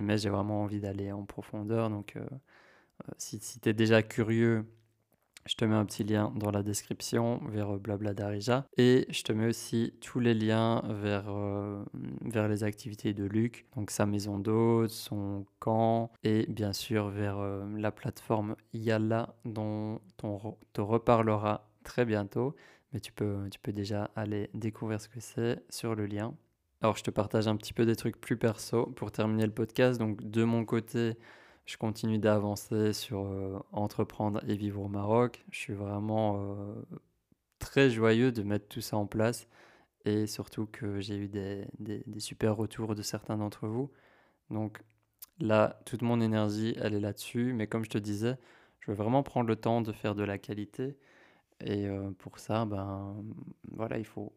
[0.00, 1.90] mais j'ai vraiment envie d'aller en profondeur.
[1.90, 4.64] Donc, euh, euh, si, si tu es déjà curieux,
[5.46, 8.66] je te mets un petit lien dans la description vers euh, Blabla Darija.
[8.76, 11.32] Et je te mets aussi tous les liens vers,
[12.22, 17.38] vers les activités de Luc, donc sa maison d'hôte, son camp, et bien sûr vers
[17.76, 22.54] la plateforme Yalla dont on te reparlera très bientôt.
[22.92, 26.34] Mais tu peux, tu peux déjà aller découvrir ce que c'est sur le lien.
[26.82, 29.98] Alors, je te partage un petit peu des trucs plus perso pour terminer le podcast.
[29.98, 31.14] Donc, de mon côté,
[31.66, 35.44] je continue d'avancer sur euh, entreprendre et vivre au Maroc.
[35.50, 36.74] Je suis vraiment euh,
[37.58, 39.46] très joyeux de mettre tout ça en place
[40.06, 41.66] et surtout que j'ai eu des,
[42.18, 43.90] super retours de certains d'entre vous.
[44.50, 44.82] Donc,
[45.40, 47.52] là, toute mon énergie, elle est là-dessus.
[47.54, 48.38] Mais comme je te disais,
[48.80, 50.96] je veux vraiment prendre le temps de faire de la qualité.
[51.60, 53.16] Et euh, pour ça, ben
[53.72, 54.32] voilà, il faut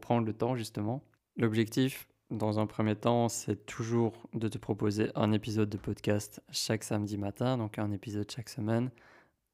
[0.00, 1.04] prendre le temps justement.
[1.36, 6.84] L'objectif, dans un premier temps, c'est toujours de te proposer un épisode de podcast chaque
[6.84, 8.90] samedi matin, donc un épisode chaque semaine.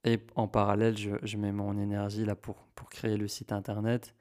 [0.05, 4.15] Et en parallèle, je, mets mon énergie là pour, créer le site internet.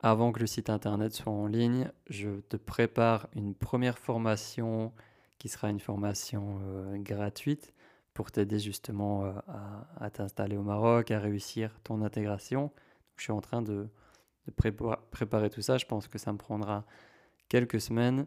[0.00, 4.92] Avant que le site internet soit en ligne, je te prépare une première formation
[5.38, 7.74] qui sera une formation euh, gratuite
[8.14, 9.32] pour t'aider justement euh,
[9.98, 12.72] à, t'installer au Maroc, à réussir ton intégration.
[13.16, 13.88] je suis en train de,
[14.46, 14.52] de
[15.10, 15.78] préparer tout ça.
[15.78, 16.84] Je pense que ça me prendra
[17.48, 18.26] quelques semaines.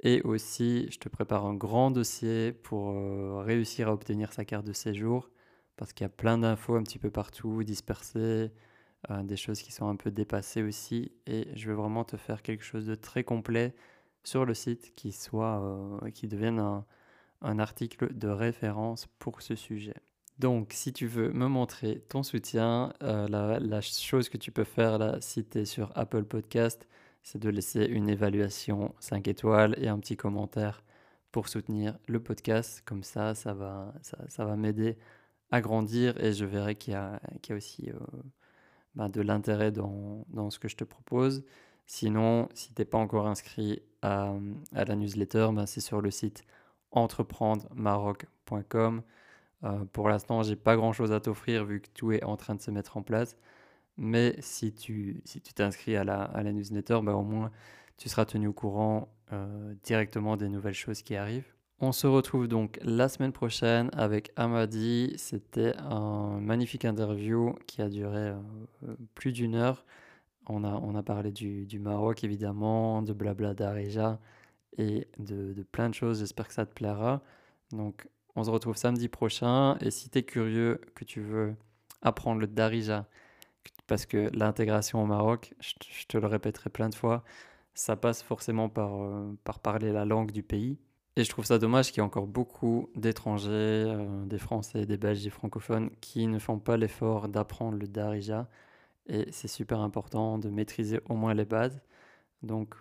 [0.00, 4.66] Et aussi, je te prépare un grand dossier pour euh, réussir à obtenir sa carte
[4.66, 5.30] de séjour,
[5.76, 8.52] parce qu'il y a plein d'infos un petit peu partout, dispersées,
[9.10, 11.12] euh, des choses qui sont un peu dépassées aussi.
[11.26, 13.74] Et je veux vraiment te faire quelque chose de très complet
[14.24, 16.82] sur le site qui, soit, euh, qui devienne
[17.40, 19.96] un article de référence pour ce sujet.
[20.38, 24.98] Donc, si tu veux me montrer ton soutien, euh, la, chose que tu peux faire
[24.98, 26.88] là, si tu es sur Apple Podcast,
[27.22, 30.82] c'est de laisser une évaluation 5 étoiles et un petit commentaire
[31.30, 32.82] pour soutenir le podcast.
[32.84, 33.92] Comme ça, ça va,
[34.56, 34.98] m'aider
[35.50, 37.20] à grandir et je verrai qu'il y, a,
[37.50, 37.98] aussi euh,
[38.94, 41.44] bah, de l'intérêt dans, ce que je te propose.
[41.86, 44.34] Sinon, si tu n'es pas encore inscrit à,
[44.72, 46.44] la newsletter, bah, c'est sur le site
[46.90, 49.02] entreprendre-maroc.com.
[49.64, 52.54] Euh, pour l'instant, j'ai pas grand chose à t'offrir vu que tout est en train
[52.54, 53.36] de se mettre en place.
[53.96, 57.50] Mais si tu si tu t'inscris à la, à la newsletter, bah, au moins
[57.96, 61.54] tu seras tenu au courant euh, directement des nouvelles choses qui arrivent.
[61.80, 65.14] On se retrouve donc la semaine prochaine avec Amadi.
[65.16, 68.36] C'était un magnifique interview qui a duré euh,
[69.14, 69.84] plus d'une heure.
[70.46, 74.20] On a, on a parlé du, du Maroc évidemment, de Blabla d'Areja
[74.76, 76.20] et de, de, plein de choses.
[76.20, 77.22] J'espère que ça te plaira.
[77.72, 79.76] Donc on se retrouve samedi prochain.
[79.80, 81.54] Et si tu es curieux, que tu veux
[82.02, 83.06] apprendre le Darija,
[83.86, 87.24] parce que l'intégration au Maroc, je, te le répéterai plein de fois,
[87.74, 90.78] ça passe forcément par, euh, par parler la langue du pays.
[91.16, 94.96] Et je trouve ça dommage qu'il y ait encore beaucoup d'étrangers, euh, des Français, des
[94.96, 98.48] Belges, des francophones qui ne font pas l'effort d'apprendre le Darija.
[99.06, 101.80] Et c'est super important de maîtriser au moins les bases.
[102.42, 102.74] Donc,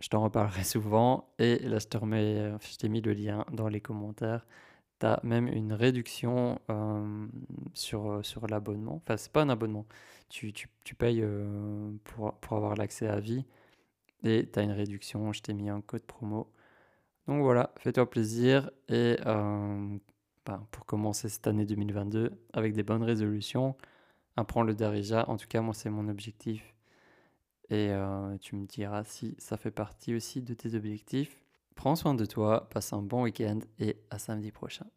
[0.00, 1.28] je t'en reparlerai souvent.
[1.38, 4.46] Et là, je je t'ai mis le lien dans les commentaires
[5.00, 6.58] tu as même une réduction
[7.74, 8.96] sur, sur l'abonnement.
[8.96, 9.86] Enfin, c'est pas un abonnement.
[10.28, 11.24] Tu, tu, tu payes
[12.04, 13.44] pour, pour avoir l'accès à vie
[14.22, 15.32] et tu as une réduction.
[15.32, 16.50] Je t'ai mis un code promo.
[17.26, 23.76] Donc voilà, fais-toi plaisir et ben, pour commencer cette année 2022 avec des bonnes résolutions,
[24.36, 25.24] apprends le Darija.
[25.28, 26.74] En tout cas, moi, c'est mon objectif.
[27.70, 27.90] Et
[28.40, 31.43] tu me diras si ça fait partie aussi de tes objectifs.
[31.74, 34.86] Prends soin de toi, passe un bon week-end et à samedi prochain.